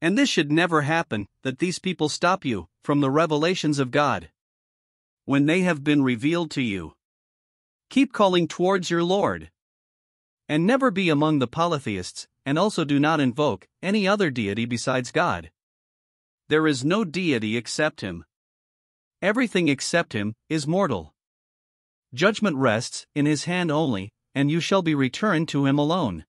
And 0.00 0.16
this 0.16 0.28
should 0.28 0.50
never 0.50 0.82
happen 0.82 1.26
that 1.42 1.58
these 1.58 1.78
people 1.78 2.08
stop 2.08 2.44
you 2.44 2.68
from 2.84 3.00
the 3.00 3.10
revelations 3.10 3.78
of 3.78 3.90
God. 3.90 4.30
When 5.24 5.46
they 5.46 5.60
have 5.60 5.84
been 5.84 6.02
revealed 6.02 6.50
to 6.52 6.62
you, 6.62 6.94
keep 7.90 8.12
calling 8.12 8.48
towards 8.48 8.90
your 8.90 9.02
Lord. 9.02 9.50
And 10.48 10.66
never 10.66 10.90
be 10.90 11.08
among 11.08 11.38
the 11.38 11.46
polytheists, 11.46 12.26
and 12.50 12.58
also 12.58 12.84
do 12.84 12.98
not 12.98 13.20
invoke 13.20 13.68
any 13.80 14.08
other 14.08 14.28
deity 14.28 14.64
besides 14.64 15.12
God. 15.12 15.52
There 16.48 16.66
is 16.66 16.84
no 16.84 17.04
deity 17.04 17.56
except 17.56 18.00
Him. 18.00 18.24
Everything 19.22 19.68
except 19.68 20.14
Him 20.14 20.34
is 20.48 20.66
mortal. 20.66 21.14
Judgment 22.12 22.56
rests 22.56 23.06
in 23.14 23.24
his 23.24 23.44
hand 23.44 23.70
only, 23.70 24.10
and 24.34 24.50
you 24.50 24.58
shall 24.58 24.82
be 24.82 24.96
returned 24.96 25.48
to 25.50 25.64
him 25.64 25.78
alone. 25.78 26.24